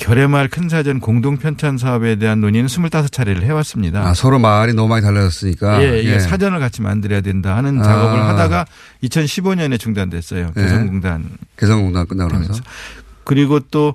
결의마을 0.01 0.47
큰 0.47 0.67
사전 0.67 0.99
공동 0.99 1.37
편찬 1.37 1.77
사업에 1.77 2.15
대한 2.15 2.41
논의는 2.41 2.67
25차례를 2.67 3.43
해왔습니다. 3.43 4.01
아, 4.01 4.13
서로 4.15 4.39
말이 4.39 4.73
너무 4.73 4.89
많이 4.89 5.03
달라졌으니까. 5.03 5.83
예, 5.83 6.01
이게 6.01 6.19
사전을 6.19 6.59
같이 6.59 6.81
만들어야 6.81 7.21
된다 7.21 7.55
하는 7.55 7.79
아. 7.79 7.83
작업을 7.83 8.19
하다가 8.19 8.65
2015년에 9.03 9.79
중단됐어요. 9.79 10.51
예. 10.57 10.61
개성공단. 10.61 11.29
개성공단 11.55 12.07
끝나고 12.07 12.33
나서. 12.33 12.61
그리고 13.23 13.59
또, 13.59 13.93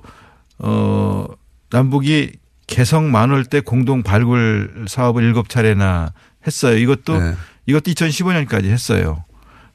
어, 0.59 1.27
남북이 1.71 2.31
개성 2.67 3.11
만월 3.11 3.43
때 3.43 3.59
공동 3.59 4.01
발굴 4.01 4.85
사업을 4.87 5.23
일곱 5.23 5.49
차례나 5.49 6.13
했어요. 6.45 6.77
이것도, 6.77 7.19
네. 7.19 7.33
이것도 7.65 7.91
2015년까지 7.91 8.65
했어요. 8.65 9.25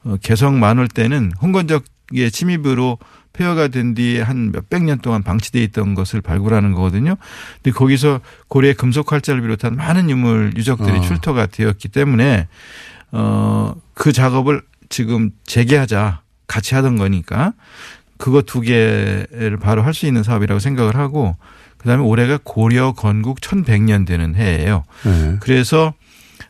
어, 0.03 0.15
개성 0.23 0.59
만월 0.59 0.87
때는 0.87 1.31
홍건적의 1.39 2.31
침입으로 2.31 2.97
폐허가 3.33 3.67
된 3.67 3.93
뒤에 3.95 4.21
한 4.21 4.51
몇백 4.51 4.83
년 4.83 4.99
동안 4.99 5.23
방치돼 5.23 5.61
있던 5.63 5.95
것을 5.95 6.21
발굴하는 6.21 6.71
거거든요. 6.73 7.15
근데 7.61 7.71
거기서 7.75 8.21
고래 8.47 8.73
금속 8.73 9.11
활자를 9.11 9.41
비롯한 9.41 9.75
많은 9.75 10.09
유물 10.09 10.53
유적들이 10.55 10.97
어. 10.97 11.01
출토가 11.01 11.47
되었기 11.47 11.89
때문에 11.89 12.47
어, 13.11 13.75
그 13.93 14.11
작업을 14.13 14.61
지금 14.89 15.31
재개하자 15.45 16.21
같이 16.47 16.75
하던 16.75 16.97
거니까 16.97 17.53
그거 18.17 18.41
두 18.43 18.61
개를 18.61 19.57
바로 19.59 19.81
할 19.81 19.93
수 19.93 20.05
있는 20.05 20.23
사업이라고 20.23 20.59
생각을 20.59 20.95
하고 20.95 21.35
그다음에 21.77 22.03
올해가 22.03 22.39
고려 22.43 22.93
건국 22.93 23.41
1100년 23.41 24.05
되는 24.07 24.35
해예요. 24.35 24.83
네. 25.03 25.37
그래서 25.41 25.93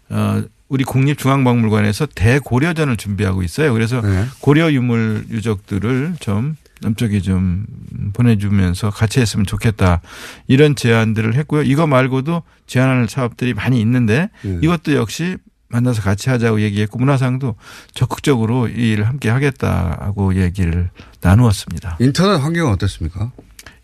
어 0.10 0.44
우리 0.68 0.84
국립중앙박물관에서 0.84 2.08
대고려전을 2.16 2.98
준비하고 2.98 3.44
있어요. 3.44 3.74
그래서 3.74 4.02
네. 4.02 4.26
고려 4.40 4.72
유물 4.72 5.26
유적들을 5.30 6.16
좀 6.20 6.56
남쪽에 6.84 7.22
좀 7.22 7.66
보내주면서 8.14 8.90
같이 8.90 9.20
했으면 9.20 9.46
좋겠다 9.46 10.02
이런 10.48 10.76
제안들을 10.76 11.36
했고요. 11.36 11.64
이거 11.64 11.88
말고도 11.88 12.44
제안할 12.68 13.08
사업들이 13.10 13.54
많이 13.54 13.80
있는데 13.82 14.30
네. 14.42 14.60
이것도 14.62 14.94
역시 14.96 15.38
만나서 15.70 16.02
같이 16.04 16.30
하자고 16.30 16.62
얘기했고 16.62 17.00
문화상도 17.00 17.56
적극적으로 17.94 18.68
이 18.68 18.92
일을 18.92 19.08
함께 19.08 19.30
하겠다고 19.30 20.36
얘기를 20.36 20.92
나누었습니다. 21.22 21.98
인터넷 22.00 22.38
환경은 22.38 22.72
어땠습니까? 22.74 23.32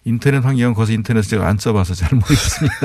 인터넷 0.06 0.46
환경은 0.46 0.76
거기서 0.76 0.94
인터넷을 0.94 1.30
제가 1.30 1.48
안 1.48 1.58
써봐서 1.58 1.96
잘 1.96 2.10
모르겠습니다. 2.14 2.76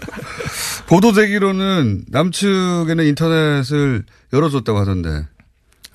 보도되기로는 0.88 2.04
남측에는 2.08 3.04
인터넷을 3.06 4.04
열어줬다고 4.32 4.78
하던데. 4.78 5.26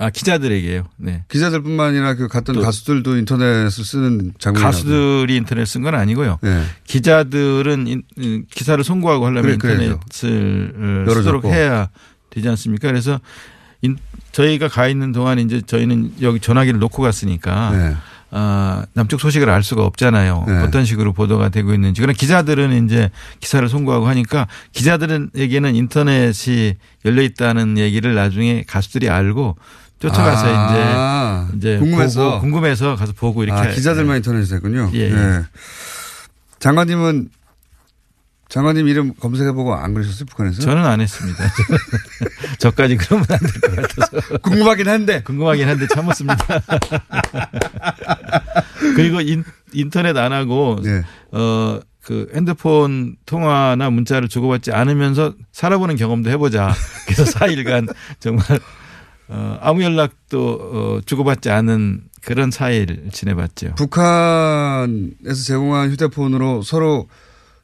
아 0.02 0.10
기자들에게요. 0.10 0.84
네. 0.98 1.24
기자들뿐만 1.28 1.90
아니라 1.90 2.14
그 2.16 2.28
갔던 2.30 2.56
또 2.56 2.62
가수들도 2.62 3.18
인터넷을 3.18 3.84
쓰는 3.84 4.32
장면이 4.40 4.64
가수들이 4.64 5.36
인터넷 5.36 5.66
쓴 5.66 5.82
건 5.84 5.94
아니고요. 5.94 6.40
네. 6.42 6.64
기자들은 6.86 7.88
인- 7.88 8.04
음, 8.20 8.46
기사를 8.50 8.82
송고하고 8.82 9.26
하려면 9.26 9.58
그래. 9.58 9.74
인터넷을 9.74 10.74
어, 10.78 10.82
열어줬고. 11.02 11.14
쓰도록 11.22 11.46
해야 11.46 11.90
되지 12.30 12.48
않습니까? 12.48 12.88
그래서 12.88 13.20
인- 13.82 13.98
저희가 14.32 14.70
가 14.70 14.88
있는 14.88 15.12
동안 15.12 15.38
이제 15.40 15.62
저희는 15.62 16.14
여기 16.22 16.40
전화기를 16.40 16.80
놓고 16.80 17.02
갔으니까 17.04 17.72
네. 17.72 17.96
아, 18.32 18.86
남쪽 18.94 19.20
소식을 19.20 19.50
알 19.50 19.64
수가 19.64 19.84
없잖아요. 19.86 20.46
네. 20.48 20.54
어떤 20.60 20.86
식으로 20.86 21.12
보도가 21.14 21.50
되고 21.50 21.74
있는지. 21.74 22.00
그러나 22.00 22.14
기자들은 22.16 22.86
이제 22.86 23.10
기사를 23.42 23.68
송고하고 23.68 24.08
하니까 24.08 24.48
기자들에게는 24.72 25.76
인터넷이 25.76 26.76
열려 27.06 27.22
있다는 27.24 27.78
얘기를 27.80 28.14
나중에 28.16 28.64
가수들이 28.68 29.10
알고 29.10 29.58
쫓아가서 30.00 30.46
아, 30.48 31.48
이제 31.56 31.58
이제 31.58 31.78
궁금해서? 31.80 32.24
보고 32.30 32.40
궁금해서 32.42 32.96
가서 32.96 33.14
보고 33.14 33.44
이렇게 33.44 33.60
아, 33.60 33.70
기자들만 33.70 34.18
인터넷이 34.18 34.48
됐군요. 34.50 34.92
예, 34.94 35.00
예. 35.00 35.10
네. 35.14 35.42
장관님은 36.60 37.30
장관님 38.50 38.88
이름 38.88 39.14
검색해보고 39.14 39.76
안 39.76 39.94
그러셨어요? 39.94 40.26
북한에서? 40.26 40.62
저는 40.62 40.84
안 40.84 41.02
했습니다. 41.02 41.44
저까지 42.58 42.98
그러면 42.98 43.26
안 43.30 43.38
될 43.38 43.62
것 43.62 43.76
같아서. 43.76 44.18
궁금하긴 44.42 44.88
한데. 44.90 45.22
궁금하긴 45.22 45.68
한데 45.68 45.86
참았습니다. 45.88 46.46
그리고 48.96 49.22
인, 49.22 49.44
인터넷 49.74 50.18
안 50.18 50.34
하고, 50.34 50.80
네. 50.84 51.04
어, 51.32 51.80
그 52.04 52.28
핸드폰 52.34 53.18
통화나 53.28 53.92
문자를 53.92 54.28
주고받지 54.28 54.72
않으면서 54.72 55.36
살아보는 55.52 55.96
경험도 55.96 56.32
해보자. 56.32 56.74
그래서 57.06 57.26
4일간 57.26 57.94
정말, 58.20 58.44
어, 59.30 59.58
아무 59.62 59.84
연락도 59.84 60.50
어, 60.62 61.00
주고받지 61.06 61.50
않은 61.50 62.02
그런 62.22 62.50
4일 62.50 63.14
지내봤죠. 63.14 63.76
북한에서 63.76 65.44
제공한 65.46 65.92
휴대폰으로 65.92 66.62
서로 66.64 67.08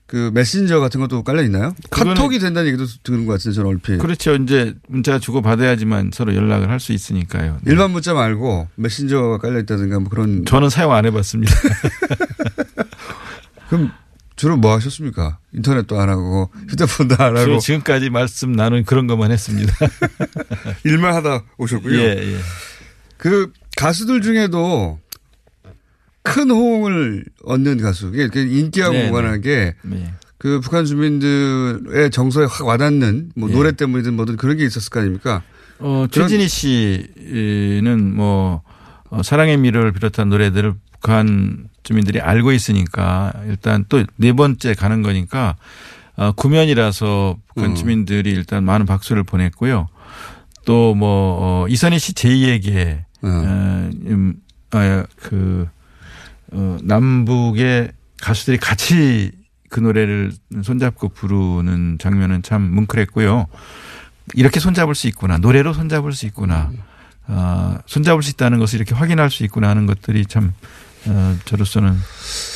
그 0.07 0.29
메신저 0.35 0.79
같은 0.79 1.01
것도 1.01 1.23
깔려 1.23 1.41
있나요? 1.41 1.73
카톡이 1.89 2.37
된다는 2.37 2.67
얘기도 2.67 2.85
듣는 3.03 3.25
것 3.25 3.33
같은데 3.33 3.55
저는 3.55 3.69
얼핏. 3.71 3.97
그렇죠. 3.97 4.35
이제 4.35 4.75
문자 4.87 5.17
주고 5.17 5.41
받아야지만 5.41 6.11
서로 6.13 6.35
연락을 6.35 6.69
할 6.69 6.79
수 6.79 6.93
있으니까요. 6.93 7.57
네. 7.63 7.71
일반 7.71 7.89
문자 7.89 8.13
말고 8.13 8.67
메신저가 8.75 9.39
깔려 9.39 9.59
있다든가 9.61 9.99
뭐 9.99 10.09
그런. 10.09 10.45
저는 10.45 10.69
사용 10.69 10.93
안 10.93 11.05
해봤습니다. 11.05 11.51
그럼 13.69 13.91
주로 14.35 14.57
뭐 14.57 14.73
하셨습니까? 14.75 15.39
인터넷도 15.53 15.99
안 15.99 16.09
하고 16.09 16.49
휴대폰도 16.69 17.15
안 17.19 17.37
하고 17.37 17.59
지금까지 17.59 18.09
말씀 18.09 18.51
나눈 18.51 18.83
그런 18.83 19.07
것만 19.07 19.31
했습니다. 19.31 19.73
일만 20.83 21.13
하다 21.15 21.43
오셨고요. 21.57 21.99
예, 21.99 22.33
예. 22.33 22.37
그 23.17 23.51
가수들 23.77 24.21
중에도 24.21 24.99
큰 26.23 26.49
호응을 26.49 27.25
얻는 27.43 27.81
가수, 27.81 28.11
이게 28.13 28.27
그 28.27 28.39
인기하고 28.39 28.93
네, 28.93 29.07
무관한 29.07 29.41
게 29.41 29.75
네. 29.83 30.13
그 30.37 30.59
북한 30.59 30.85
주민들의 30.85 32.09
정서에 32.11 32.45
확 32.49 32.65
와닿는 32.65 33.31
뭐 33.35 33.49
예. 33.49 33.53
노래 33.53 33.71
때문이든 33.71 34.15
뭐든 34.15 34.37
그런 34.37 34.57
게 34.57 34.65
있었을 34.65 34.89
거 34.89 34.99
아닙니까? 34.99 35.43
어, 35.79 36.07
최진희 36.11 36.47
씨는 36.47 38.15
뭐 38.15 38.63
어, 39.09 39.23
사랑의 39.23 39.57
미를 39.57 39.91
비롯한 39.93 40.29
노래들을 40.29 40.73
북한 40.93 41.69
주민들이 41.85 42.19
알고 42.19 42.51
있으니까 42.51 43.31
일단 43.47 43.85
또 43.87 44.03
네 44.17 44.33
번째 44.33 44.73
가는 44.73 45.01
거니까 45.01 45.55
어, 46.17 46.31
구면이라서 46.33 47.37
북한 47.47 47.71
음. 47.71 47.75
주민들이 47.75 48.31
일단 48.31 48.63
많은 48.65 48.85
박수를 48.85 49.23
보냈고요. 49.23 49.87
또 50.65 50.93
뭐 50.95 51.37
어, 51.41 51.67
이선희 51.69 51.99
씨 51.99 52.13
제2에게 52.13 53.03
어, 53.21 53.27
음, 53.27 54.35
아, 54.71 55.05
그 55.15 55.67
어, 56.51 56.77
남북의 56.83 57.91
가수들이 58.21 58.57
같이 58.57 59.31
그 59.69 59.79
노래를 59.79 60.31
손잡고 60.63 61.09
부르는 61.09 61.97
장면은 61.99 62.41
참 62.43 62.61
뭉클했고요. 62.73 63.47
이렇게 64.33 64.59
손잡을 64.59 64.95
수 64.95 65.07
있구나. 65.07 65.37
노래로 65.37 65.73
손잡을 65.73 66.13
수 66.13 66.25
있구나. 66.25 66.71
아, 67.27 67.79
손잡을 67.85 68.23
수 68.23 68.31
있다는 68.31 68.59
것을 68.59 68.77
이렇게 68.79 68.95
확인할 68.95 69.29
수 69.29 69.43
있구나 69.43 69.69
하는 69.69 69.85
것들이 69.85 70.25
참 70.25 70.53
어, 71.07 71.37
저로서는 71.45 71.93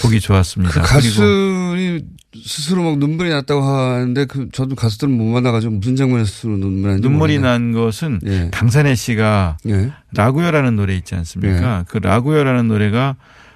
보기 0.01 0.19
좋았습니다. 0.19 0.73
그 0.73 0.81
가수이 0.81 2.03
스스로 2.45 2.83
막 2.83 2.97
눈물이 2.99 3.29
났다고 3.29 3.61
하는데 3.61 4.25
그 4.25 4.49
저도 4.51 4.75
가수들은 4.75 5.11
못 5.11 5.23
만나가지고 5.25 5.73
무슨 5.73 5.95
장면에서 5.95 6.47
눈물이 6.47 6.81
났는지 6.81 7.07
눈물이. 7.07 7.39
난 7.39 7.71
것은 7.71 8.19
예. 8.25 8.49
강산혜 8.51 8.95
씨가 8.95 9.57
예. 9.67 9.91
라구요라는 10.13 10.75
노래 10.75 10.95
있지 10.95 11.15
않습니까? 11.15 11.85
그 11.87 11.97
라구요라는 11.97 12.67
노래가 12.67 13.15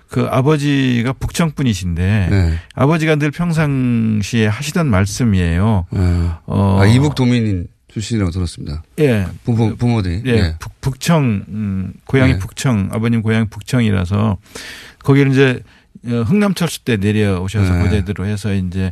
그 0.10 0.28
아버지가 0.30 1.14
북청 1.14 1.52
분이신데 1.52 2.28
네. 2.30 2.60
아버지가 2.76 3.16
늘 3.16 3.32
평상시에 3.32 4.46
하시던 4.46 4.88
말씀이에요. 4.88 5.88
어, 6.46 6.80
아, 6.82 6.86
이북 6.86 7.16
도민인 7.16 7.68
출신이라고 7.94 8.32
들었습니다. 8.32 8.84
예. 9.00 9.28
부모, 9.44 9.76
부모들이. 9.76 10.24
예. 10.26 10.32
예. 10.32 10.56
북, 10.60 10.82
북청, 10.82 11.46
음, 11.48 11.94
고향이 12.06 12.34
네. 12.34 12.40
북청, 12.40 12.90
아버님 12.92 13.22
고향이 13.22 13.48
북청이라서 13.50 14.38
거기를 15.04 15.32
이제 15.32 15.62
어, 16.06 16.24
흥남철수 16.24 16.84
때 16.84 16.98
내려오셔서 16.98 17.74
네. 17.74 17.84
고대대로 17.84 18.26
해서 18.26 18.54
이제 18.54 18.92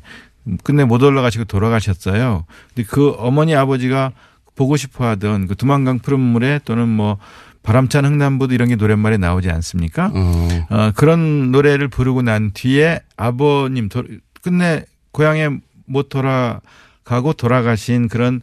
끝내 0.64 0.86
못 0.86 1.02
올라가시고 1.02 1.46
돌아가셨어요. 1.46 2.46
근데 2.74 2.88
그 2.90 3.16
어머니 3.18 3.56
아버지가 3.56 4.12
보고 4.56 4.78
싶어 4.78 5.08
하던 5.08 5.48
그 5.48 5.56
두만강 5.56 6.00
푸른 6.00 6.20
물에 6.20 6.60
또는 6.64 6.88
뭐 6.88 7.18
바람찬 7.64 8.06
흥남부도 8.06 8.54
이런 8.54 8.70
게 8.70 8.76
노랫말에 8.76 9.18
나오지 9.18 9.50
않습니까? 9.50 10.12
어. 10.14 10.48
어, 10.70 10.92
그런 10.96 11.52
노래를 11.52 11.88
부르고 11.88 12.22
난 12.22 12.52
뒤에 12.54 13.02
아버님 13.18 13.90
도, 13.90 14.04
끝내 14.42 14.86
고향에 15.12 15.50
못 15.86 16.10
돌아가고 16.10 17.34
돌아가신 17.34 18.08
그런 18.08 18.42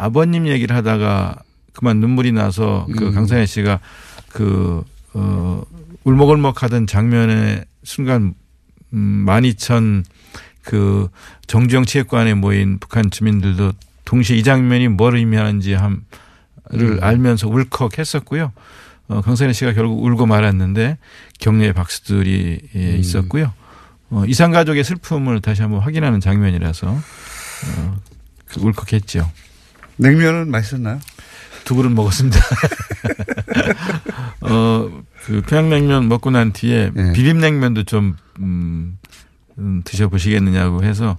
아버님 0.00 0.48
얘기를 0.48 0.74
하다가 0.74 1.36
그만 1.74 2.00
눈물이 2.00 2.32
나서 2.32 2.86
그 2.96 3.08
음. 3.08 3.14
강산혜 3.14 3.44
씨가 3.44 3.80
그, 4.30 4.82
어, 5.12 5.62
울먹울먹 6.04 6.62
하던 6.62 6.86
장면에 6.86 7.64
순간, 7.84 8.34
음, 8.94 9.26
12,000 9.28 10.04
그 10.62 11.08
정주영 11.46 11.84
체육관에 11.84 12.34
모인 12.34 12.78
북한 12.78 13.10
주민들도 13.10 13.72
동시에 14.04 14.36
이 14.36 14.42
장면이 14.42 14.88
뭘 14.88 15.16
의미하는지 15.16 15.74
함을 15.74 16.00
음. 16.72 16.98
알면서 17.00 17.48
울컥 17.48 17.98
했었고요. 17.98 18.52
어, 19.08 19.20
강산혜 19.20 19.52
씨가 19.52 19.74
결국 19.74 20.02
울고 20.02 20.26
말았는데 20.26 20.98
격려의 21.40 21.72
박수들이 21.74 22.60
예, 22.74 22.94
음. 22.94 22.98
있었고요. 22.98 23.52
어, 24.10 24.24
이산 24.26 24.50
가족의 24.50 24.82
슬픔을 24.82 25.40
다시 25.40 25.62
한번 25.62 25.80
확인하는 25.80 26.20
장면이라서 26.20 26.88
어, 26.88 27.96
그 28.46 28.60
울컥했죠. 28.60 29.30
냉면은 30.00 30.50
맛있었나요? 30.50 30.98
두 31.64 31.74
그릇 31.74 31.90
먹었습니다. 31.90 32.38
어, 34.40 35.02
그 35.24 35.42
평양냉면 35.42 36.08
먹고 36.08 36.30
난 36.30 36.52
뒤에 36.52 36.90
네. 36.94 37.12
비빔냉면도 37.12 37.84
좀, 37.84 38.16
음, 38.40 38.98
음, 39.58 39.82
드셔보시겠느냐고 39.84 40.82
해서 40.82 41.18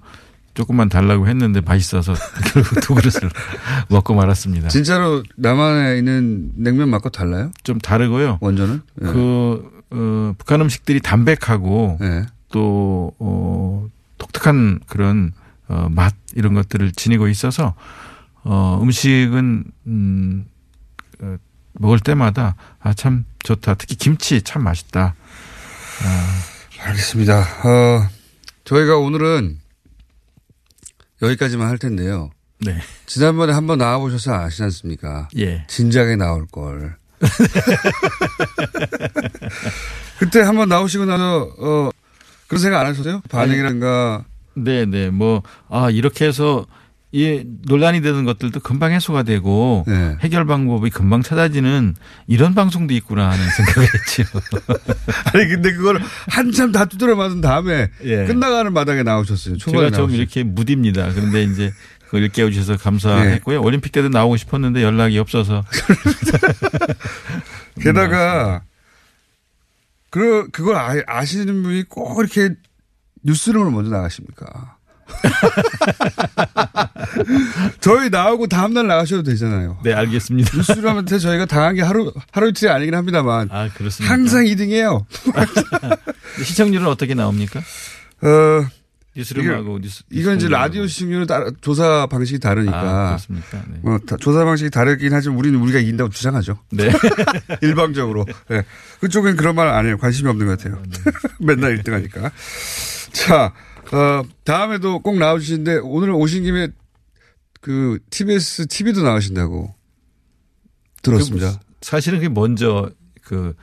조금만 0.53 0.89
달라고 0.89 1.27
했는데 1.27 1.61
맛있어서 1.61 2.13
결국 2.53 2.81
두 2.81 2.95
그릇을 2.95 3.29
먹고 3.89 4.15
말았습니다. 4.15 4.67
진짜로 4.69 5.23
남한에 5.37 5.97
있는 5.97 6.51
냉면 6.55 6.89
맛과 6.89 7.09
달라요? 7.09 7.51
좀 7.63 7.79
다르고요. 7.79 8.39
원전은? 8.41 8.81
예. 9.03 9.05
그, 9.05 9.69
어, 9.91 10.33
북한 10.37 10.61
음식들이 10.61 10.99
담백하고 10.99 11.99
예. 12.01 12.25
또, 12.51 13.13
어, 13.19 13.87
독특한 14.17 14.79
그런, 14.87 15.31
어, 15.69 15.87
맛 15.89 16.13
이런 16.35 16.53
것들을 16.53 16.91
지니고 16.91 17.29
있어서, 17.29 17.75
어, 18.43 18.79
음식은, 18.81 19.63
음, 19.87 20.45
어, 21.21 21.37
먹을 21.73 21.99
때마다 21.99 22.55
아, 22.79 22.93
참 22.93 23.25
좋다. 23.43 23.75
특히 23.75 23.95
김치 23.95 24.41
참 24.41 24.63
맛있다. 24.63 25.15
아, 26.03 26.41
알겠습니다. 26.87 27.39
어, 27.39 28.07
저희가 28.63 28.97
오늘은 28.97 29.59
여기까지만 31.21 31.67
할 31.67 31.77
텐데요. 31.77 32.31
네. 32.59 32.77
지난번에 33.05 33.53
한번 33.53 33.77
나와보셔서 33.77 34.33
아시지 34.33 34.63
않습니까? 34.63 35.29
예. 35.37 35.65
진작에 35.67 36.15
나올 36.15 36.45
걸. 36.47 36.95
그때 40.19 40.41
한번 40.41 40.69
나오시고 40.69 41.05
나서, 41.05 41.49
어, 41.59 41.89
그런 42.47 42.61
생각 42.61 42.81
안 42.81 42.87
하셨어요? 42.87 43.21
반응이란가. 43.29 44.25
네네. 44.55 45.11
뭐, 45.11 45.43
아, 45.69 45.89
이렇게 45.89 46.25
해서 46.25 46.65
이 47.13 47.43
논란이 47.63 48.01
되는 48.01 48.23
것들도 48.23 48.61
금방 48.61 48.93
해소가 48.93 49.23
되고 49.23 49.83
네. 49.85 50.15
해결 50.21 50.45
방법이 50.45 50.89
금방 50.89 51.21
찾아지는 51.21 51.95
이런 52.27 52.55
방송도 52.55 52.93
있구나 52.93 53.31
하는 53.31 53.45
생각을 53.51 53.87
했죠. 53.93 54.23
아니, 55.33 55.47
근데 55.49 55.73
그걸 55.73 56.01
한참 56.29 56.71
다 56.71 56.85
두드려 56.85 57.15
맞은 57.15 57.41
다음에 57.41 57.89
예. 58.05 58.25
끝나가는 58.25 58.71
마당에 58.71 59.03
나오셨어요. 59.03 59.57
제가 59.57 59.71
좀 59.71 59.81
나오셨어요. 59.81 60.15
이렇게 60.15 60.43
무딥니다. 60.43 61.11
그런데 61.13 61.43
이제 61.43 61.73
그걸 62.05 62.23
일깨워 62.23 62.49
주셔서 62.49 62.77
감사했고요. 62.77 63.59
네. 63.59 63.65
올림픽 63.65 63.91
때도 63.91 64.07
나오고 64.07 64.37
싶었는데 64.37 64.81
연락이 64.81 65.17
없어서. 65.19 65.63
게다가 67.81 68.63
그 70.09 70.49
그걸 70.51 70.75
아, 70.75 70.93
아시는 71.07 71.63
분이 71.63 71.83
꼭 71.89 72.19
이렇게 72.19 72.55
뉴스룸을 73.23 73.71
먼저 73.71 73.91
나가십니까? 73.91 74.77
저희 77.79 78.09
나오고 78.09 78.47
다음날 78.47 78.87
나가셔도 78.87 79.23
되잖아요. 79.23 79.79
네, 79.83 79.93
알겠습니다. 79.93 80.55
뉴스룸한테 80.57 81.19
저희가 81.19 81.45
당한 81.45 81.75
게 81.75 81.81
하루 81.81 82.11
하루 82.31 82.49
이틀이 82.49 82.71
아니긴 82.71 82.95
합니다만 82.95 83.49
아, 83.51 83.69
그렇습니다. 83.73 84.13
항상 84.13 84.43
2등이에요. 84.45 85.05
시청률은 86.43 86.87
어떻게 86.87 87.13
나옵니까? 87.13 87.59
어, 87.59 88.65
뉴스룸하고 89.15 89.79
뉴스. 89.79 90.03
이건 90.09 90.37
이제. 90.37 90.47
라디오 90.47 90.87
시청률은 90.87 91.27
따라- 91.27 91.51
조사 91.59 92.07
방식이 92.07 92.39
다르니까. 92.39 92.77
아, 92.79 93.07
그렇습니까? 93.09 93.61
네. 93.67 93.79
뭐 93.81 93.99
다- 93.99 94.15
조사 94.19 94.45
방식이 94.45 94.69
다르긴 94.69 95.13
하지만 95.13 95.37
우리는 95.37 95.59
우리가 95.59 95.79
이긴다고 95.79 96.09
주장하죠. 96.11 96.57
네. 96.71 96.89
일방적으로. 97.61 98.25
네. 98.47 98.63
그쪽은 99.01 99.35
그런 99.35 99.55
말 99.55 99.67
안 99.67 99.85
해요. 99.85 99.97
관심이 99.97 100.29
없는 100.29 100.47
것 100.47 100.57
같아요. 100.57 100.81
맨날 101.39 101.77
1등 101.77 101.91
하니까. 101.91 102.31
자, 103.11 103.51
어, 103.91 104.23
다음에도 104.43 104.99
꼭 104.99 105.17
나와주시는데 105.17 105.79
오늘 105.83 106.11
오신 106.11 106.43
김에 106.43 106.69
그 107.59 107.99
TBS 108.09 108.67
TV도 108.67 109.03
나가신다고 109.03 109.73
들었습니다. 111.03 111.59
사실은 111.81 112.19
그게 112.19 112.29
먼저 112.29 112.89
그 113.23 113.53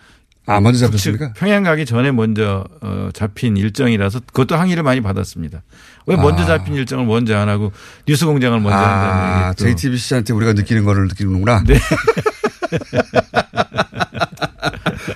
아, 0.46 0.60
먼저 0.60 0.78
잡혔습니까? 0.80 1.32
평양 1.34 1.62
가기 1.62 1.84
전에 1.84 2.10
먼저 2.10 2.64
어, 2.80 3.10
잡힌 3.12 3.56
일정이라서 3.56 4.20
그것도 4.20 4.56
항의를 4.56 4.82
많이 4.82 5.00
받았습니다. 5.02 5.62
왜 6.06 6.16
먼저 6.16 6.42
아. 6.44 6.46
잡힌 6.46 6.74
일정을 6.74 7.04
먼저 7.06 7.36
안 7.36 7.48
하고 7.48 7.70
뉴스 8.06 8.24
공장을 8.24 8.58
먼저 8.60 8.76
한다는 8.76 9.44
아, 9.44 9.48
얘기. 9.48 9.56
또. 9.58 9.64
JTBC한테 9.68 10.32
우리가 10.32 10.54
느끼는 10.54 10.84
거를 10.84 11.06
느끼는구나. 11.08 11.62
네. 11.66 11.78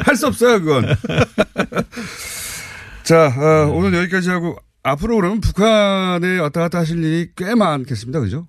할 0.04 0.16
수 0.16 0.26
없어요, 0.26 0.60
그건. 0.60 0.84
자, 3.02 3.26
어, 3.36 3.70
오늘 3.72 3.94
여기까지 3.94 4.28
하고 4.30 4.56
앞으로 4.82 5.16
그러면 5.16 5.40
북한에 5.40 6.38
왔다 6.38 6.60
갔다 6.60 6.78
하실 6.78 7.02
일이 7.02 7.30
꽤 7.36 7.54
많겠습니다. 7.54 8.20
그죠? 8.20 8.46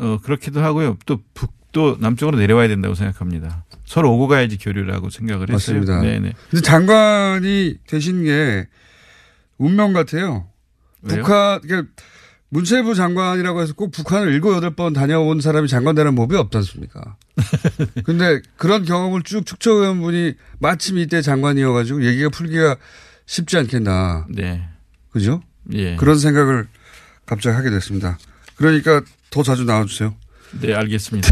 어, 0.00 0.18
그렇기도 0.22 0.62
하고요. 0.62 0.96
또 1.04 1.20
북도 1.34 1.98
남쪽으로 2.00 2.38
내려와야 2.38 2.68
된다고 2.68 2.94
생각합니다. 2.94 3.64
서로 3.84 4.12
오고 4.14 4.28
가야지 4.28 4.56
교류라고 4.56 5.10
생각을 5.10 5.50
했어요. 5.50 5.80
맞습니다. 5.80 6.00
네네. 6.00 6.32
근데 6.50 6.62
장관이 6.62 7.78
되신 7.86 8.24
게 8.24 8.68
운명 9.58 9.92
같아요. 9.92 10.48
왜요? 11.02 11.22
북한, 11.22 11.60
그러니까 11.60 11.92
문체부 12.48 12.94
장관이라고 12.94 13.60
해서 13.60 13.74
꼭 13.74 13.90
북한을 13.90 14.32
일곱 14.32 14.54
여덟 14.54 14.74
번 14.74 14.92
다녀온 14.92 15.40
사람이 15.40 15.68
장관 15.68 15.94
되는 15.94 16.14
법이 16.14 16.36
없지 16.36 16.56
않습니까? 16.58 17.16
근데 18.04 18.40
그런 18.56 18.84
경험을 18.84 19.22
쭉 19.22 19.44
축적한 19.44 20.00
분이 20.00 20.34
마침 20.58 20.98
이때 20.98 21.22
장관이어가지고 21.22 22.04
얘기가 22.04 22.28
풀기가 22.30 22.76
쉽지 23.26 23.56
않겠나. 23.58 24.26
네. 24.28 24.68
그죠? 25.12 25.42
예. 25.72 25.96
그런 25.96 26.18
생각을 26.18 26.66
갑자기 27.26 27.54
하게 27.54 27.70
됐습니다. 27.70 28.18
그러니까 28.56 29.02
더 29.30 29.42
자주 29.42 29.64
나와주세요. 29.64 30.14
네, 30.60 30.74
알겠습니다. 30.74 31.28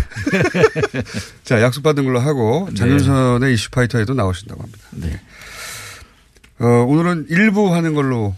자, 1.44 1.60
약속받은 1.60 2.04
걸로 2.04 2.20
하고 2.20 2.66
네. 2.70 2.74
장윤선의 2.76 3.52
이슈파이터에도 3.54 4.14
나오신다고 4.14 4.62
합니다. 4.62 4.82
네. 4.92 5.20
어, 6.58 6.84
오늘은 6.84 7.26
일부 7.28 7.74
하는 7.74 7.94
걸로 7.94 8.34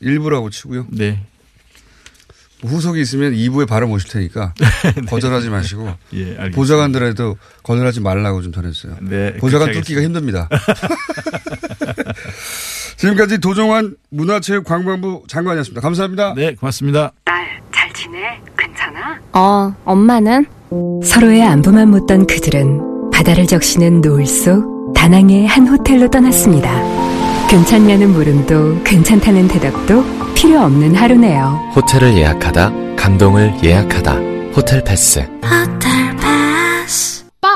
일부라고 0.00 0.50
치고요. 0.50 0.86
네. 0.90 1.24
후속이 2.62 3.00
있으면 3.00 3.34
2부에 3.34 3.68
바로 3.68 3.86
모실 3.86 4.10
테니까 4.10 4.52
거절하지 5.06 5.48
마시고 5.48 5.94
예. 6.14 6.50
보좌관들에도 6.50 7.38
거절하지 7.62 8.00
말라고 8.00 8.42
좀 8.42 8.52
전했어요. 8.52 8.96
네. 9.02 9.34
보좌관 9.36 9.70
뚫기가 9.72 10.02
힘듭니다. 10.02 10.48
지금까지 12.98 13.38
도종환 13.38 13.94
문화체육관광부 14.10 15.22
장관이었습니다. 15.28 15.80
감사합니다. 15.80 16.34
네, 16.34 16.54
고맙습니다. 16.54 17.12
잘 17.72 17.92
지내? 17.94 18.18
괜찮아? 18.58 19.18
어, 19.32 19.72
엄마는? 19.84 20.46
서로의 21.04 21.42
안부만 21.42 21.88
묻던 21.90 22.26
그들은 22.26 23.10
바다를 23.12 23.46
적시는 23.46 24.00
노을 24.00 24.26
속 24.26 24.92
다낭의 24.94 25.46
한 25.46 25.66
호텔로 25.66 26.10
떠났습니다. 26.10 26.70
괜찮냐는 27.48 28.10
물음도 28.10 28.82
괜찮다는 28.82 29.48
대답도 29.48 30.04
필요 30.34 30.60
없는 30.60 30.94
하루네요. 30.94 31.72
호텔을 31.74 32.14
예약하다, 32.16 32.96
감동을 32.96 33.54
예약하다. 33.64 34.12
호텔 34.54 34.82
패스. 34.84 35.20
호텔 35.20 36.16
패스. 36.16 37.24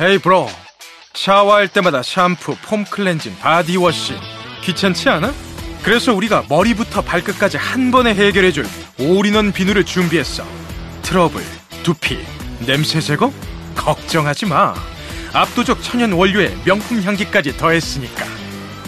Hey 0.00 0.18
bro. 0.18 0.48
샤워할 1.14 1.68
때마다 1.68 2.02
샴푸, 2.02 2.54
폼 2.62 2.84
클렌징, 2.84 3.38
바디워시. 3.38 4.14
귀찮지 4.62 5.08
않아? 5.08 5.32
그래서 5.82 6.12
우리가 6.12 6.44
머리부터 6.48 7.00
발끝까지 7.00 7.56
한 7.56 7.90
번에 7.90 8.14
해결해줄 8.14 8.66
올인원 8.98 9.52
비누를 9.52 9.84
준비했어. 9.84 10.44
트러블, 11.02 11.42
두피, 11.82 12.18
냄새 12.66 13.00
제거? 13.00 13.32
걱정하지 13.74 14.46
마. 14.46 14.74
압도적 15.32 15.82
천연 15.82 16.12
원료에 16.12 16.54
명품 16.64 17.00
향기까지 17.02 17.56
더했으니까. 17.56 18.24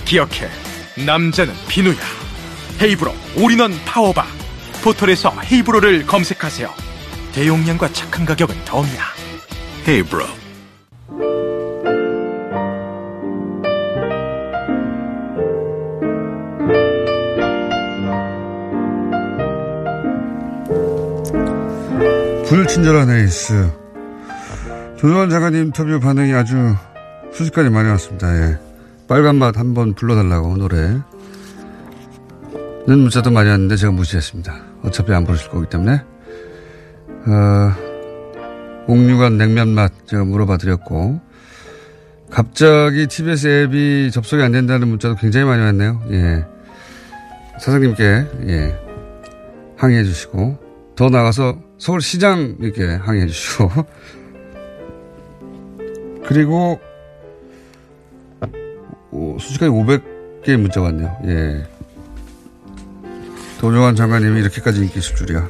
기억해. 0.05 0.51
남자는 1.07 1.55
비누야. 1.69 1.97
헤이브로 2.83 3.15
올인원 3.37 3.79
파워바. 3.85 4.27
포털에서 4.83 5.35
헤이브로를 5.51 6.07
검색하세요. 6.07 6.73
대용량과 7.33 7.93
착한 7.93 8.27
가격은 8.27 8.65
더입니다. 8.65 9.07
헤이브로. 9.87 10.48
불친절한 22.49 23.11
에이스. 23.11 23.71
조정환 24.97 25.31
장관님 25.31 25.67
인터뷰 25.67 26.01
반응이 26.01 26.33
아주 26.33 26.75
순식간에 27.33 27.69
많이 27.69 27.89
왔습니다. 27.91 28.35
예. 28.35 28.59
빨간맛 29.07 29.59
한번 29.59 29.95
불러달라고 29.95 30.57
노래. 30.57 30.99
는 32.87 32.99
문자도 33.01 33.31
많이 33.31 33.51
왔는데 33.51 33.77
제가 33.77 33.93
무시했습니다. 33.93 34.55
어차피 34.83 35.13
안 35.13 35.25
부르실 35.25 35.51
거기 35.51 35.69
때문에. 35.69 36.03
어, 37.27 37.88
옥류관 38.89 39.37
냉면 39.37 39.69
맛 39.69 39.93
제가 40.07 40.25
물어봐 40.25 40.57
드렸고. 40.57 41.21
갑자기 42.31 43.07
TBS 43.07 43.65
앱이 43.65 44.11
접속이 44.11 44.43
안 44.43 44.53
된다는 44.53 44.89
문자도 44.89 45.17
굉장히 45.17 45.47
많이 45.47 45.63
왔네요. 45.63 46.03
예. 46.11 46.45
사장님께, 47.61 48.27
예. 48.49 48.79
항의해 49.77 50.05
주시고. 50.05 50.59
더 50.97 51.11
나가서 51.11 51.59
서울시장 51.79 52.57
이렇게 52.61 52.87
항의해 52.87 53.27
주시고. 53.27 53.71
그리고, 56.27 56.81
오, 59.11 59.39
순식간에 59.39 59.71
500개의 59.71 60.57
문자가 60.57 60.87
왔네요. 60.87 61.17
예. 61.27 61.67
도정환 63.61 63.97
장관님이 63.97 64.41
이렇게까지 64.41 64.81
인기 64.81 64.99
있을 64.99 65.17
줄이야. 65.17 65.49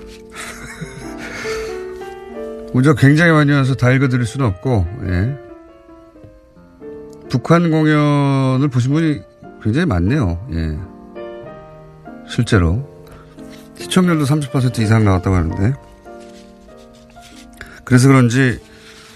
문자 2.73 2.95
굉장히 2.95 3.33
많이 3.33 3.53
와서 3.53 3.75
다 3.75 3.91
읽어드릴 3.91 4.27
수는 4.27 4.47
없고, 4.47 4.87
예. 5.07 5.37
북한 7.29 7.71
공연을 7.71 8.69
보신 8.69 8.93
분이 8.93 9.21
굉장히 9.62 9.87
많네요. 9.87 10.47
예. 10.53 10.79
실제로. 12.29 12.87
시청률도 13.77 14.25
30% 14.25 14.81
이상 14.81 15.05
나왔다고 15.05 15.37
하는데. 15.37 15.75
그래서 17.85 18.09
그런지 18.09 18.61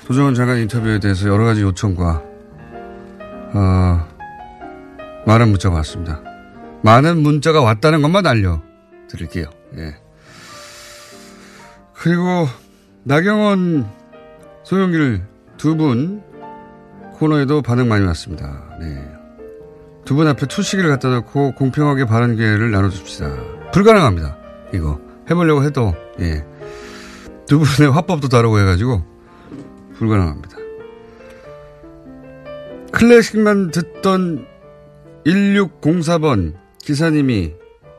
도정원 0.06 0.34
장관 0.34 0.58
인터뷰에 0.58 0.98
대해서 0.98 1.28
여러 1.28 1.44
가지 1.44 1.62
요청과, 1.62 2.22
어, 3.54 4.08
많은 5.26 5.48
문자가 5.48 5.76
왔습니다. 5.76 6.22
많은 6.82 7.18
문자가 7.18 7.60
왔다는 7.60 8.02
것만 8.02 8.26
알려드릴게요. 8.26 9.46
예. 9.76 9.96
그리고 11.94 12.48
나경원, 13.04 13.86
소영길 14.64 15.22
두 15.56 15.76
분 15.76 16.22
코너에도 17.14 17.62
반응 17.62 17.88
많이 17.88 18.04
왔습니다. 18.06 18.64
네. 18.80 19.08
두 20.04 20.16
분 20.16 20.26
앞에 20.26 20.46
투시기를 20.46 20.90
갖다 20.90 21.08
놓고 21.08 21.52
공평하게 21.54 22.06
발언 22.06 22.36
기회를 22.36 22.70
나눠줍시다. 22.70 23.70
불가능합니다. 23.72 24.36
이거. 24.74 25.00
해보려고 25.30 25.62
해도, 25.62 25.94
예. 26.20 26.44
두 27.46 27.60
분의 27.60 27.92
화법도 27.92 28.28
다르고 28.28 28.58
해가지고, 28.58 29.04
불가능합니다. 29.96 30.56
클래식만 32.92 33.70
듣던 33.70 34.46
1604번 35.24 36.54
기사님이 36.78 37.52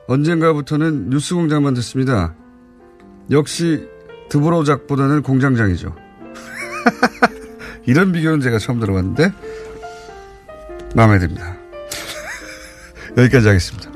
언젠가부터는 0.08 1.10
뉴스 1.10 1.34
공장만 1.36 1.74
듣습니다. 1.76 2.36
역시 3.32 3.88
드보로작보다는 4.34 5.22
공장장이죠. 5.22 5.96
이런 7.86 8.12
비교는 8.12 8.42
제가 8.42 8.58
처음 8.58 8.80
들어봤는데, 8.80 9.32
마음에 10.96 11.20
듭니다. 11.20 11.56
여기까지 13.16 13.48
하겠습니다. 13.48 13.92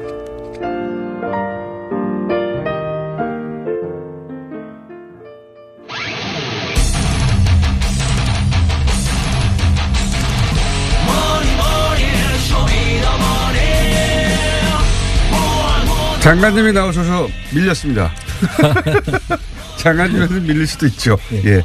장관님이 16.22 16.74
나오셔서 16.74 17.28
밀렸습니다. 17.56 18.12
장관님한테 19.78 20.40
밀릴 20.42 20.68
수도 20.68 20.86
있죠. 20.88 21.18
예. 21.46 21.64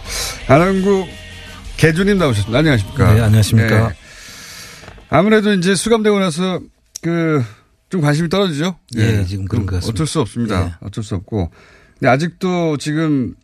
안항구 0.49 1.07
개주님 1.77 2.19
나오셨습니다. 2.19 2.59
안녕하십니까. 2.59 3.15
네, 3.15 3.21
안녕하십니까. 3.21 3.91
예. 3.91 3.95
아무래도 5.09 5.53
이제 5.53 5.75
수감되고 5.75 6.19
나서 6.19 6.61
그 7.03 7.43
좀 7.93 8.01
관심이 8.01 8.31
떨어지죠. 8.31 8.79
예, 8.97 9.23
지금 9.27 9.45
그런 9.45 9.67
것 9.67 9.75
같습니다. 9.77 9.91
어쩔 9.93 10.07
수 10.07 10.21
없습니다. 10.23 10.79
어쩔 10.81 11.05
수 11.05 11.15
없고. 11.15 11.51
근데 11.99 12.09
아직도 12.09 12.79
지금 12.79 13.35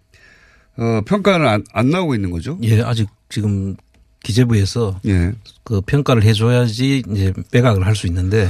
어, 0.79 1.03
평가는 1.05 1.47
안, 1.47 1.63
안 1.75 1.91
나오고 1.91 2.15
있는 2.15 2.31
거죠? 2.31 2.59
예, 2.63 2.81
아직 2.81 3.11
지금 3.29 3.77
기재부에서 4.25 5.01
예. 5.07 5.33
그 5.65 5.83
평가를 5.83 6.23
해줘야지 6.23 7.03
이제 7.11 7.35
빼각을 7.53 7.85
할 7.85 7.95
수 7.95 8.07
있는데 8.07 8.49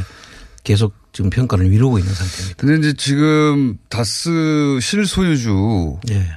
계속 0.62 0.94
지금 1.18 1.30
평가를 1.30 1.66
미루고 1.66 1.98
있는 1.98 2.14
상태입니다. 2.14 2.54
근데 2.58 2.78
이제 2.78 2.96
지금 2.96 3.76
다스 3.88 4.78
실소유주가 4.80 6.00
예. 6.10 6.28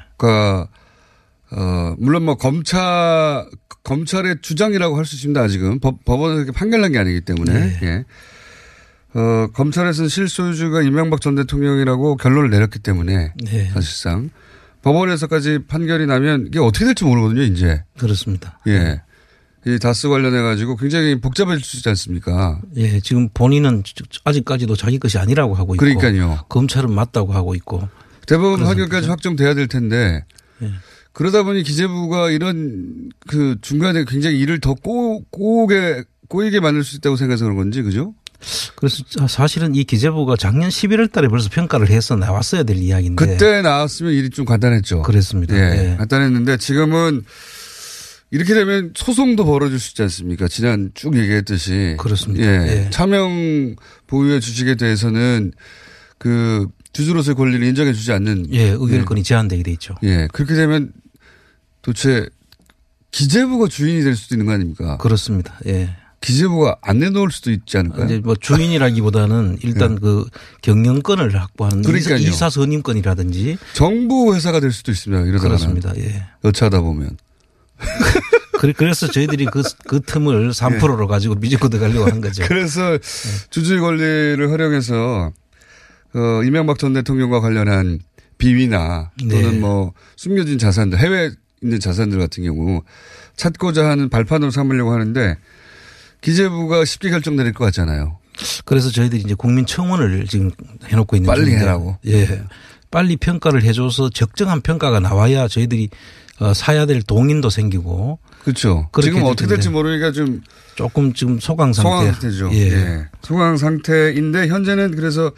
어 1.51 1.95
물론 1.99 2.23
뭐 2.23 2.33
검찰 2.35 3.45
검찰의 3.83 4.37
주장이라고 4.41 4.97
할 4.97 5.05
수 5.05 5.17
있습니다. 5.17 5.39
아직은 5.39 5.81
법, 5.81 6.03
법원에서 6.03 6.41
이렇게 6.41 6.51
판결난 6.51 6.93
게 6.93 6.97
아니기 6.97 7.21
때문에 7.21 7.53
네. 7.53 7.79
예. 7.83 8.05
어 9.13 9.49
검찰에서는 9.53 10.09
실소유주가 10.09 10.81
이명박 10.81 11.21
전 11.21 11.35
대통령이라고 11.35 12.17
결론을 12.17 12.49
내렸기 12.49 12.79
때문에 12.79 13.33
네. 13.35 13.69
사실상 13.75 14.31
법원에서까지 14.81 15.65
판결이 15.67 16.07
나면 16.07 16.47
이게 16.47 16.57
어떻게 16.57 16.85
될지 16.85 17.03
모르거든요. 17.03 17.43
이제 17.43 17.83
그렇습니다. 17.99 18.57
예. 18.65 19.03
이 19.65 19.77
다스 19.79 20.09
관련해 20.09 20.41
가지고 20.41 20.75
굉장히 20.75 21.19
복잡해질 21.19 21.63
수 21.63 21.77
있지 21.77 21.89
않습니까? 21.89 22.59
예, 22.77 22.99
지금 22.99 23.29
본인은 23.33 23.83
아직까지도 24.23 24.75
자기 24.75 24.97
것이 24.97 25.19
아니라고 25.19 25.53
하고 25.53 25.75
있고 25.75 25.85
그러니까요. 25.85 26.45
검찰은 26.49 26.91
맞다고 26.91 27.33
하고 27.33 27.53
있고 27.53 27.87
대법원 28.25 28.63
판결까지 28.63 29.07
확정돼야 29.07 29.53
될 29.53 29.67
텐데 29.67 30.25
예. 30.63 30.71
그러다 31.13 31.43
보니 31.43 31.63
기재부가 31.63 32.31
이런 32.31 33.11
그 33.27 33.55
중간에 33.61 34.05
굉장히 34.05 34.39
일을 34.39 34.59
더 34.59 34.73
꼬, 34.73 35.21
꼬게 35.29 36.03
꼬이게 36.27 36.59
만들 36.59 36.83
수 36.83 36.95
있다고 36.95 37.15
생각해서 37.17 37.43
그런 37.45 37.57
건지 37.57 37.81
그죠? 37.81 38.15
그래서 38.75 39.03
사실은 39.27 39.75
이 39.75 39.83
기재부가 39.83 40.35
작년 40.35 40.69
11월 40.69 41.11
달에 41.11 41.27
벌써 41.27 41.49
평가를 41.49 41.89
해서 41.89 42.15
나왔어야 42.15 42.63
될 42.63 42.77
이야기인데 42.77 43.23
그때 43.23 43.61
나왔으면 43.61 44.13
일이 44.13 44.31
좀 44.31 44.45
간단했죠. 44.45 45.03
그랬습니다. 45.03 45.55
예, 45.55 45.91
예. 45.91 45.95
간단했는데 45.97 46.57
지금은 46.57 47.23
이렇게 48.31 48.53
되면 48.53 48.93
소송도 48.95 49.45
벌어질 49.45 49.77
수 49.79 49.91
있지 49.91 50.01
않습니까? 50.03 50.47
지난 50.47 50.91
쭉 50.93 51.15
얘기했듯이. 51.17 51.95
그렇습니다. 51.99 52.45
예. 52.45 52.85
예. 52.85 52.89
차명 52.89 53.75
보유의 54.07 54.39
주식에 54.39 54.75
대해서는 54.75 55.51
그 56.17 56.67
주주로서의 56.93 57.35
권리를 57.35 57.65
인정해 57.65 57.91
주지 57.93 58.11
않는. 58.13 58.47
예, 58.53 58.69
의결권이 58.69 59.23
제한되게 59.23 59.63
돼 59.63 59.71
있죠. 59.73 59.95
예. 60.03 60.27
그렇게 60.31 60.53
되면 60.55 60.93
도대체 61.81 62.27
기재부가 63.11 63.67
주인이 63.67 64.01
될 64.03 64.15
수도 64.15 64.35
있는 64.35 64.45
거 64.45 64.53
아닙니까? 64.53 64.97
그렇습니다. 64.97 65.59
예. 65.65 65.89
기재부가 66.21 66.77
안 66.81 66.99
내놓을 66.99 67.31
수도 67.31 67.51
있지 67.51 67.77
않을까요? 67.79 68.05
이제 68.05 68.19
뭐 68.19 68.35
주민이라기보다는 68.35 69.57
일단 69.63 69.99
그 69.99 70.25
경영권을 70.61 71.35
확보하는 71.35 71.81
네. 71.81 71.87
그러니까요. 71.87 72.17
이사 72.19 72.49
선임권이라든지 72.49 73.57
정부 73.73 74.33
회사가 74.33 74.61
될 74.61 74.71
수도 74.71 74.91
있습니다. 74.91 75.23
이러다가 75.23 75.49
그렇습니다. 75.49 75.91
예. 75.97 76.23
여차하다 76.45 76.81
보면. 76.81 77.17
그래- 78.59 78.73
그래서 78.77 79.07
저희들이 79.07 79.45
그, 79.45 79.63
그 79.87 80.01
틈을 80.01 80.51
3%로 80.51 81.07
가지고 81.07 81.35
미지고 81.35 81.69
들어가려고 81.69 82.05
한 82.05 82.21
거죠. 82.21 82.43
예. 82.43 82.47
그래서 82.47 82.97
주주의 83.49 83.79
권리를 83.79 84.51
활용해서 84.51 85.31
어, 86.13 86.43
이명박 86.43 86.77
전 86.77 86.93
대통령과 86.93 87.39
관련한 87.39 87.99
비위나 88.37 89.11
또는 89.19 89.51
네. 89.51 89.59
뭐 89.59 89.93
숨겨진 90.15 90.57
자산들, 90.59 90.99
해외에 90.99 91.31
있는 91.63 91.79
자산들 91.79 92.19
같은 92.19 92.43
경우 92.43 92.81
찾고자 93.35 93.87
하는 93.89 94.09
발판으로 94.09 94.51
삼으려고 94.51 94.91
하는데 94.91 95.37
기재부가 96.21 96.85
쉽게 96.85 97.09
결정 97.09 97.35
내릴 97.35 97.53
것 97.53 97.65
같잖아요. 97.65 98.17
그래서 98.65 98.91
저희들이 98.91 99.21
이제 99.21 99.33
국민 99.35 99.65
청원을 99.65 100.25
지금 100.27 100.51
해놓고 100.85 101.15
있는 101.15 101.27
빨리 101.27 101.45
중인데 101.45 101.61
해라고. 101.63 101.97
예. 102.07 102.43
빨리 102.89 103.15
평가를 103.15 103.63
해줘서 103.63 104.09
적정한 104.09 104.61
평가가 104.61 104.99
나와야 104.99 105.47
저희들이 105.47 105.85
어, 105.85 105.97
사야 106.53 106.85
될 106.85 107.01
동인도 107.01 107.49
생기고. 107.49 108.19
그렇죠. 108.43 108.89
지금 109.01 109.23
어떻게 109.23 109.47
될 109.47 109.57
될지 109.57 109.69
모르니까 109.69 110.11
좀 110.11 110.41
조금 110.75 111.13
지금 111.13 111.39
소강 111.39 111.73
상태. 111.73 111.89
소강 111.89 112.11
상태죠. 112.13 112.49
예. 112.53 112.71
예. 112.71 113.07
소강 113.21 113.57
상태인데 113.57 114.47
현재는 114.47 114.95
그래서 114.95 115.31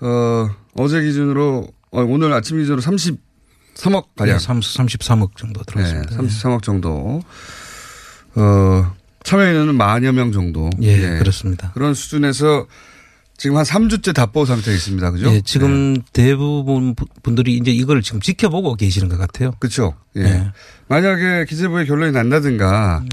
어, 0.00 0.48
어제 0.74 1.02
기준으로 1.02 1.68
어, 1.90 2.00
오늘 2.02 2.32
아침 2.32 2.58
기준으로 2.58 2.80
33억 2.82 4.14
가량. 4.16 4.38
네, 4.38 4.46
33억 4.46 5.36
정도 5.36 5.62
들어갔습니다. 5.64 6.10
네, 6.10 6.28
33억 6.28 6.62
정도. 6.62 7.22
어, 8.36 8.94
참여 9.24 9.50
인원은 9.50 9.74
만여 9.74 10.12
명 10.12 10.30
정도. 10.32 10.70
예, 10.82 11.18
그렇습니다. 11.18 11.72
그런 11.72 11.94
수준에서 11.94 12.66
지금 13.38 13.56
한 13.56 13.64
3주째 13.64 14.12
답보 14.14 14.44
상태에 14.44 14.74
있습니다. 14.74 15.10
그죠? 15.12 15.32
예, 15.32 15.40
지금 15.40 16.02
대부분 16.12 16.94
부- 16.94 17.06
분들이 17.22 17.54
이제 17.56 17.70
이걸 17.70 18.02
지금 18.02 18.20
지켜보고 18.20 18.74
계시는 18.74 19.08
것 19.08 19.16
같아요. 19.16 19.52
그렇죠. 19.60 19.94
예. 20.16 20.22
네. 20.24 20.50
만약에 20.88 21.46
기재부의 21.48 21.86
결론이 21.86 22.10
난다든가, 22.12 23.04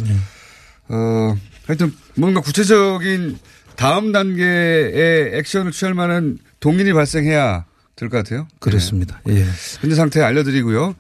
어, 0.89 1.35
하여튼 1.67 1.93
뭔가 2.15 2.41
구체적인 2.41 3.37
다음 3.75 4.11
단계의 4.11 5.37
액션을 5.37 5.71
취할 5.71 5.93
만한 5.93 6.39
동인이 6.59 6.91
발생해야 6.93 7.65
될 7.95 8.09
것 8.09 8.17
같아요. 8.17 8.47
그렇습니다. 8.59 9.21
네. 9.25 9.35
예. 9.41 9.45
현재 9.79 9.95
상태 9.95 10.21
알려드리고요. 10.23 10.95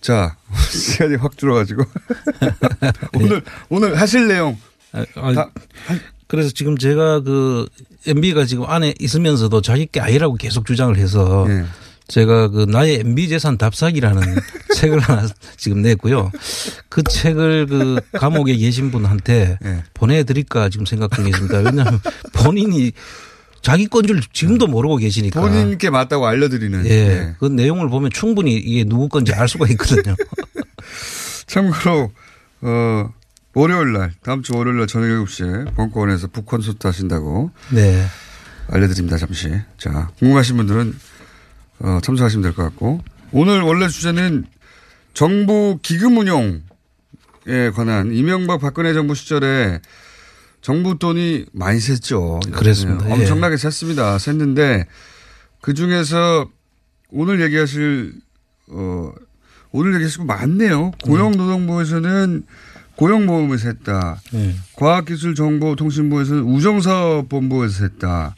자, 0.00 0.36
시간이 0.70 1.14
확 1.16 1.38
줄어가지고. 1.38 1.84
오늘, 3.14 3.42
오늘 3.68 4.00
하실 4.00 4.26
내용. 4.28 4.58
아, 4.92 5.04
아, 5.14 5.50
그래서 6.26 6.50
지금 6.50 6.76
제가 6.76 7.20
그 7.20 7.66
MB가 8.06 8.44
지금 8.46 8.64
안에 8.66 8.94
있으면서도 8.98 9.60
자기 9.62 9.86
게 9.86 10.00
아니라고 10.00 10.34
계속 10.36 10.66
주장을 10.66 10.96
해서 10.96 11.46
예. 11.48 11.64
제가 12.08 12.48
그 12.48 12.66
나의 12.68 13.00
MB 13.00 13.28
재산 13.28 13.58
답사기라는 13.58 14.22
책을 14.76 15.00
하나 15.00 15.26
지금 15.56 15.82
냈고요. 15.82 16.30
그 16.88 17.02
책을 17.02 17.66
그 17.66 18.00
감옥에 18.12 18.56
계신 18.56 18.90
분한테 18.90 19.58
예. 19.64 19.82
보내드릴까 19.94 20.68
지금 20.68 20.86
생각 20.86 21.12
중에 21.14 21.28
있습니다. 21.28 21.58
왜냐하면 21.58 22.00
본인이 22.32 22.92
자기 23.62 23.88
건 23.88 24.06
줄 24.06 24.20
지금도 24.32 24.68
모르고 24.68 24.96
계시니까. 24.98 25.40
본인께 25.40 25.90
맞다고 25.90 26.26
알려드리는. 26.26 26.86
예. 26.86 26.90
예. 26.90 27.34
그 27.40 27.46
내용을 27.46 27.88
보면 27.88 28.10
충분히 28.12 28.54
이게 28.54 28.84
누구 28.84 29.08
건지 29.08 29.32
알 29.34 29.48
수가 29.48 29.66
있거든요. 29.70 30.14
참고로, 31.46 32.12
어, 32.62 33.10
월요일 33.56 33.94
날, 33.94 34.12
다음 34.22 34.42
주 34.42 34.54
월요일 34.54 34.76
날 34.76 34.86
저녁 34.86 35.06
7시에 35.24 35.74
벙커원에서 35.76 36.26
북콘서트 36.26 36.86
하신다고 36.86 37.50
네. 37.72 38.04
알려드립니다. 38.68 39.16
잠시. 39.16 39.50
자, 39.78 40.10
궁금하신 40.18 40.58
분들은 40.58 40.94
어, 41.78 41.98
참석하시면 42.02 42.42
될 42.42 42.52
것 42.52 42.64
같고. 42.64 43.00
오늘 43.32 43.62
원래 43.62 43.88
주제는 43.88 44.44
정부 45.14 45.78
기금 45.80 46.18
운용에 46.18 46.60
관한 47.74 48.12
이명박 48.12 48.60
박근혜 48.60 48.92
정부 48.92 49.14
시절에 49.14 49.80
정부 50.60 50.98
돈이 50.98 51.46
많이 51.54 51.78
샜죠. 51.78 52.52
그렇습니다. 52.52 53.04
네, 53.06 53.10
예. 53.10 53.14
엄청나게 53.14 53.56
샜습니다. 53.56 54.16
샜는데 54.18 54.84
그 55.62 55.72
중에서 55.72 56.46
오늘 57.10 57.40
얘기하실 57.40 58.12
어 58.68 59.12
오늘 59.72 59.94
얘기하실 59.94 60.18
거 60.18 60.24
많네요. 60.24 60.90
고용노동부에서는 61.04 62.44
고용보험을 62.96 63.56
샜다. 63.58 64.16
네. 64.32 64.54
과학기술정보통신부에서는 64.76 66.42
우정사업본부에서 66.42 67.86
샜다. 67.86 68.32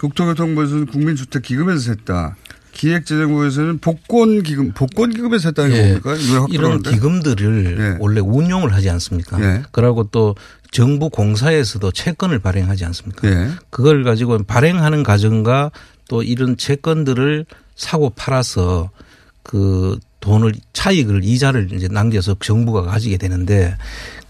국토교통부에서는 0.00 0.86
국민주택기금에서 0.86 1.92
샜다. 1.92 2.34
기획재정부에서는 2.72 3.78
복권기금, 3.78 4.72
복권기금에서 4.72 5.50
했다는 5.50 5.76
예. 5.76 5.98
겁니까? 6.00 6.16
이런? 6.50 6.82
기금들을 6.82 7.98
원래 8.00 8.20
운용을 8.20 8.72
하지 8.72 8.88
않습니까? 8.90 9.40
예. 9.42 9.62
그러고 9.72 10.04
또 10.04 10.34
정부 10.70 11.10
공사에서도 11.10 11.90
채권을 11.90 12.38
발행하지 12.38 12.84
않습니까? 12.86 13.28
예. 13.28 13.50
그걸 13.68 14.04
가지고 14.04 14.42
발행하는 14.42 15.02
과정과 15.02 15.70
또 16.08 16.22
이런 16.22 16.56
채권들을 16.56 17.44
사고 17.76 18.10
팔아서 18.10 18.90
그 19.42 19.98
돈을 20.22 20.54
차익을 20.72 21.24
이자를 21.24 21.72
이제 21.72 21.88
남겨서 21.88 22.36
정부가 22.40 22.82
가지게 22.82 23.18
되는데 23.18 23.76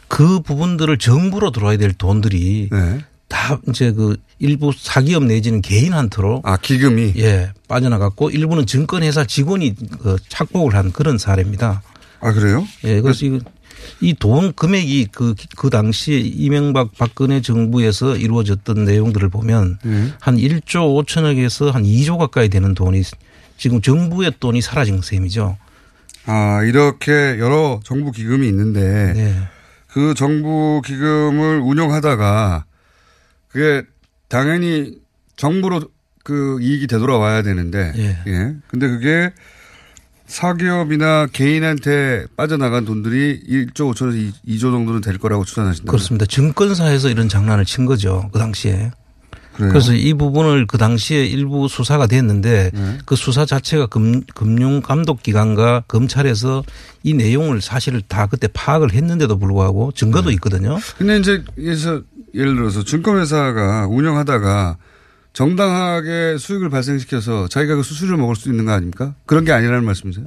그 0.09 0.40
부분들을 0.40 0.99
정부로 0.99 1.53
들어와야 1.53 1.76
될 1.76 1.93
돈들이 1.93 2.68
네. 2.72 2.99
다 3.28 3.59
이제 3.68 3.93
그 3.93 4.16
일부 4.40 4.72
사기업 4.76 5.24
내지는 5.24 5.62
개인한테로 5.62 6.43
아 6.45 6.57
기금이 6.57 7.14
예 7.18 7.53
빠져나갔고 7.68 8.30
일부는 8.30 8.66
증권회사 8.66 9.24
직원이 9.24 9.74
그 10.01 10.16
착복을 10.28 10.74
한 10.74 10.93
그런 10.93 11.18
사례입니다. 11.18 11.82
아 12.20 12.32
그래요? 12.32 12.66
예, 12.84 13.01
그래서 13.01 13.24
이거 13.26 13.38
이돈 14.01 14.53
금액이 14.55 15.09
그, 15.12 15.34
그 15.57 15.70
당시에 15.70 16.18
이명박 16.18 16.97
박근혜 16.97 17.40
정부에서 17.40 18.16
이루어졌던 18.16 18.84
내용들을 18.84 19.28
보면 19.28 19.78
음. 19.84 20.12
한 20.20 20.36
1조 20.36 21.05
5천억에서 21.05 21.72
한 21.72 21.82
2조 21.82 22.18
가까이 22.18 22.49
되는 22.49 22.74
돈이 22.74 23.03
지금 23.57 23.80
정부의 23.80 24.32
돈이 24.40 24.61
사라진 24.61 25.01
셈이죠. 25.03 25.57
아 26.27 26.62
이렇게 26.64 27.39
여러 27.39 27.81
정부 27.85 28.12
기금이 28.12 28.47
있는데 28.49 29.12
네. 29.14 29.35
그 29.89 30.14
정부 30.14 30.81
기금을 30.85 31.61
운영하다가 31.61 32.64
그게 33.49 33.87
당연히 34.29 34.99
정부로 35.37 35.83
그 36.25 36.59
이익이 36.61 36.87
되돌아와야 36.87 37.43
되는데 37.43 37.93
예. 37.97 38.18
예. 38.27 38.55
근데 38.68 38.89
그게 38.89 39.33
사기업이나 40.27 41.27
개인한테 41.27 42.27
빠져나간 42.37 42.85
돈들이 42.87 43.43
1조 43.47 43.93
5천에서 43.93 44.33
2조 44.47 44.61
정도는 44.61 45.03
될 45.03 45.18
거라고 45.18 45.45
추산하신다. 45.45 45.91
그렇습니다. 45.91 46.25
증권사에서 46.25 47.11
이런 47.11 47.29
장난을 47.29 47.66
친 47.66 47.85
거죠. 47.85 48.31
그 48.33 48.39
당시에. 48.39 48.93
그래요? 49.55 49.71
그래서 49.71 49.93
이 49.93 50.15
부분을 50.15 50.67
그 50.67 50.79
당시에 50.79 51.25
일부 51.27 51.69
수사가 51.69 52.07
됐는데 52.07 52.71
네. 52.73 52.99
그 53.05 53.17
수사 53.17 53.45
자체가 53.45 53.87
금, 53.87 54.23
금융감독기관과 54.35 55.85
검찰에서 55.89 56.65
이 57.03 57.15
내용을 57.15 57.61
사실을 57.61 58.03
다 58.03 58.27
그때 58.27 58.49
파악을 58.53 58.93
했는데도 58.93 59.39
불구하고 59.39 59.93
증거도 59.93 60.31
네. 60.31 60.35
있거든요. 60.35 60.79
근데 60.97 61.19
이제 61.19 61.45
그래서 61.55 62.01
예를 62.35 62.55
들어서 62.55 62.83
증권회사가 62.83 63.89
운영하다가 63.89 64.79
정당하게 65.33 66.37
수익을 66.39 66.69
발생시켜서 66.69 67.49
자기가 67.49 67.77
그 67.77 67.83
수수료를 67.83 68.19
먹을 68.19 68.37
수 68.37 68.51
있는 68.51 68.67
거 68.67 68.73
아닙니까? 68.73 69.15
그런 69.27 69.45
게 69.45 69.53
아니라는 69.53 69.85
말씀이세요? 69.85 70.27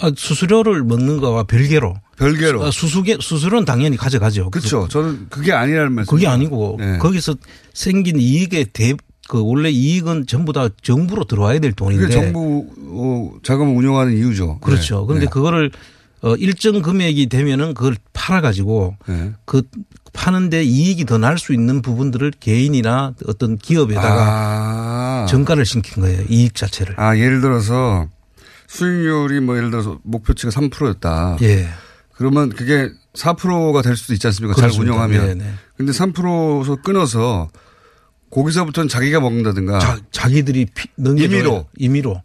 아, 0.00 0.10
수수료를 0.16 0.84
먹는 0.84 1.18
거와 1.18 1.44
별개로. 1.44 1.94
별개로. 2.18 2.64
아, 2.64 2.70
수수계, 2.70 3.18
수수료는 3.20 3.64
당연히 3.64 3.96
가져가죠. 3.96 4.50
그렇죠. 4.50 4.86
저는 4.88 5.26
그게 5.30 5.52
아니라는 5.52 5.92
말씀. 5.92 6.10
그게 6.10 6.26
아니고 6.26 6.76
네. 6.78 6.98
거기서 6.98 7.34
생긴 7.74 8.18
이익의 8.20 8.66
대, 8.72 8.94
그 9.28 9.42
원래 9.44 9.70
이익은 9.70 10.26
전부 10.26 10.52
다 10.52 10.68
정부로 10.82 11.24
들어와야 11.24 11.58
될 11.58 11.72
돈인데. 11.72 12.02
그게 12.06 12.14
정부 12.14 12.66
어, 12.90 13.38
자금을 13.42 13.74
운영하는 13.76 14.16
이유죠. 14.16 14.58
그렇죠. 14.60 15.00
네. 15.00 15.04
그런데 15.06 15.26
네. 15.26 15.30
그거를 15.30 15.70
어, 16.22 16.34
일정 16.34 16.82
금액이 16.82 17.28
되면은 17.28 17.74
그걸 17.74 17.94
팔아 18.12 18.40
가지고 18.40 18.96
네. 19.06 19.32
그 19.44 19.62
파는데 20.12 20.64
이익이 20.64 21.04
더 21.04 21.18
날 21.18 21.38
수 21.38 21.52
있는 21.52 21.80
부분들을 21.82 22.32
개인이나 22.40 23.14
어떤 23.28 23.56
기업에다가 23.56 25.22
아. 25.22 25.26
정가를 25.28 25.64
신킨 25.64 26.02
거예요. 26.02 26.22
이익 26.28 26.56
자체를. 26.56 26.94
아, 26.98 27.16
예를 27.16 27.40
들어서 27.40 28.08
수익률이 28.68 29.40
뭐 29.40 29.56
예를 29.56 29.70
들어서 29.70 29.98
목표치가 30.04 30.50
3%였다. 30.50 31.38
예. 31.42 31.68
그러면 32.14 32.50
그게 32.50 32.90
4%가 33.14 33.82
될 33.82 33.96
수도 33.96 34.12
있지 34.12 34.26
않습니까? 34.28 34.54
잘 34.54 34.68
그렇습니다. 34.68 34.92
운영하면. 34.92 35.38
네네. 35.38 35.52
근데 35.76 35.92
3%서 35.92 36.76
끊어서 36.76 37.48
거기서부터는 38.30 38.88
자기가 38.88 39.20
먹는다든가. 39.20 39.78
자, 39.78 39.98
넘겨줘요. 40.96 41.26
임의로. 41.26 41.66
임의로. 41.76 42.22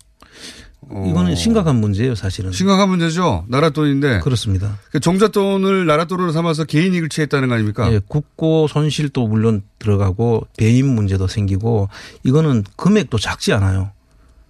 이거는 1.08 1.36
심각한 1.36 1.78
문제예요, 1.78 2.14
사실은. 2.14 2.52
심각한 2.52 2.90
문제죠. 2.90 3.46
나라 3.48 3.70
돈인데. 3.70 4.20
그렇습니다. 4.20 4.80
그 4.92 5.00
종잣 5.00 5.32
돈을 5.32 5.86
나라 5.86 6.06
돈으로 6.06 6.34
삼아서 6.34 6.66
개인 6.66 6.94
이익을 6.94 7.08
취했다는 7.08 7.48
거 7.48 7.56
아닙니까? 7.56 7.92
예, 7.92 8.00
국고 8.06 8.68
손실도 8.68 9.28
물론 9.28 9.64
들어가고 9.80 10.46
배임 10.58 10.88
문제도 10.88 11.26
생기고 11.26 11.88
이거는 12.24 12.66
금액도 12.76 13.18
작지 13.18 13.54
않아요. 13.54 13.92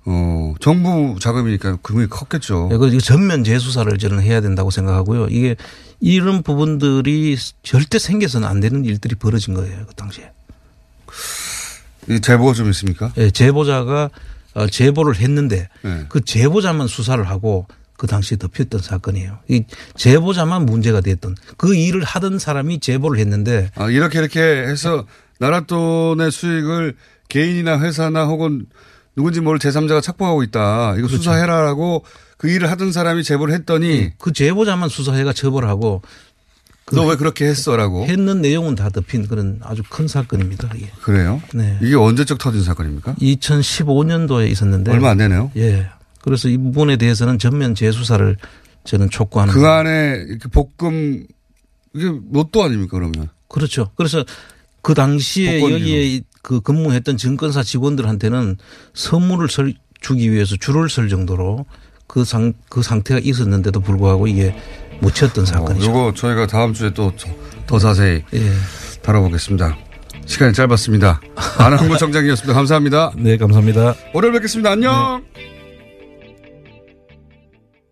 어, 0.05 0.53
정부 0.59 1.17
자금이니까 1.19 1.77
금액이 1.81 2.09
컸겠죠. 2.09 2.69
예, 2.71 2.77
그래서 2.77 2.95
이거 2.95 3.03
전면 3.03 3.43
재수사를 3.43 3.97
저는 3.97 4.21
해야 4.21 4.41
된다고 4.41 4.69
생각하고요. 4.69 5.27
이게 5.29 5.55
이런 6.01 6.43
부분들이 6.43 7.37
절대 7.63 7.99
생겨서는 7.99 8.47
안 8.47 8.59
되는 8.59 8.83
일들이 8.83 9.15
벌어진 9.15 9.53
거예요, 9.53 9.85
그 9.87 9.95
당시에. 9.95 10.31
이 12.09 12.19
제보가 12.19 12.53
좀 12.53 12.69
있습니까? 12.69 13.13
예, 13.17 13.29
제보자가 13.29 14.09
어, 14.55 14.67
제보를 14.67 15.15
했는데 15.15 15.69
네. 15.81 16.05
그 16.09 16.21
제보자만 16.21 16.87
수사를 16.87 17.23
하고 17.27 17.65
그 17.97 18.07
당시에 18.07 18.37
덮였던 18.37 18.81
사건이에요. 18.81 19.39
이 19.47 19.63
제보자만 19.95 20.65
문제가 20.65 20.99
됐던 20.99 21.35
그 21.57 21.75
일을 21.75 22.03
하던 22.03 22.39
사람이 22.39 22.79
제보를 22.79 23.19
했는데 23.19 23.69
아, 23.75 23.89
이렇게 23.89 24.19
이렇게 24.19 24.41
해서 24.41 25.05
나라 25.39 25.61
돈의 25.61 26.31
수익을 26.31 26.95
개인이나 27.29 27.79
회사나 27.79 28.25
혹은 28.25 28.65
누군지 29.15 29.41
모를 29.41 29.59
제3자가 29.59 30.01
착복하고 30.01 30.43
있다. 30.43 30.95
이거 30.97 31.07
그렇죠. 31.07 31.17
수사해라라고 31.17 32.03
그 32.37 32.49
일을 32.49 32.69
하던 32.71 32.91
사람이 32.91 33.23
제보를 33.23 33.53
했더니 33.53 34.11
그 34.17 34.33
제보자만 34.33 34.89
수사해가 34.89 35.33
처벌하고 35.33 36.01
너왜 36.91 37.15
그렇게 37.15 37.45
했어라고 37.45 38.05
했는 38.05 38.41
내용은 38.41 38.75
다 38.75 38.89
덮인 38.89 39.27
그런 39.27 39.59
아주 39.63 39.83
큰 39.89 40.07
사건입니다. 40.07 40.69
이게. 40.75 40.89
그래요? 41.01 41.41
네. 41.53 41.77
이게 41.81 41.95
언제적 41.95 42.37
터진 42.39 42.63
사건입니까? 42.63 43.15
2015년도에 43.15 44.49
있었는데 44.51 44.91
얼마 44.91 45.11
안 45.11 45.17
되네요. 45.17 45.51
예. 45.55 45.87
그래서 46.21 46.49
이 46.49 46.57
부분에 46.57 46.97
대해서는 46.97 47.39
전면 47.39 47.75
재수사를 47.75 48.37
저는 48.83 49.09
촉구하는 49.09 49.53
그 49.53 49.65
안에 49.65 50.25
이렇게 50.27 50.49
복금 50.49 51.25
이게 51.95 52.11
로또 52.31 52.63
아닙니까 52.63 52.97
그러면? 52.97 53.29
그렇죠. 53.47 53.91
그래서 53.95 54.25
그 54.81 54.93
당시에 54.93 55.59
복권 55.59 55.79
여기에 55.79 56.21
그 56.43 56.61
근무했던 56.61 57.17
증권사 57.17 57.63
직원들한테는 57.63 58.57
선물을 58.93 59.49
설 59.49 59.73
주기 60.01 60.31
위해서 60.31 60.55
줄을 60.55 60.89
설 60.89 61.09
정도로 61.09 61.65
그 62.05 62.23
상, 62.25 62.53
그 62.69 62.83
상태가 62.83 63.19
있었는데도 63.23 63.79
불구하고 63.79 64.27
이게 64.27 64.55
묻혔던 64.99 65.47
사건이죠. 65.47 65.89
이거 65.89 66.13
저희가 66.15 66.45
다음 66.45 66.73
주에 66.75 66.93
또 66.93 67.11
더 67.67 67.79
자세히 67.79 68.23
예. 68.33 68.51
다뤄보겠습니다. 69.01 69.77
시간이 70.25 70.53
짧았습니다. 70.53 71.21
안한구 71.57 71.97
청장이었습니다. 71.97 72.53
감사합니다. 72.53 73.11
네, 73.17 73.37
감사합니다. 73.37 73.95
월요일 74.13 74.33
뵙겠습니다. 74.33 74.71
안녕. 74.71 75.52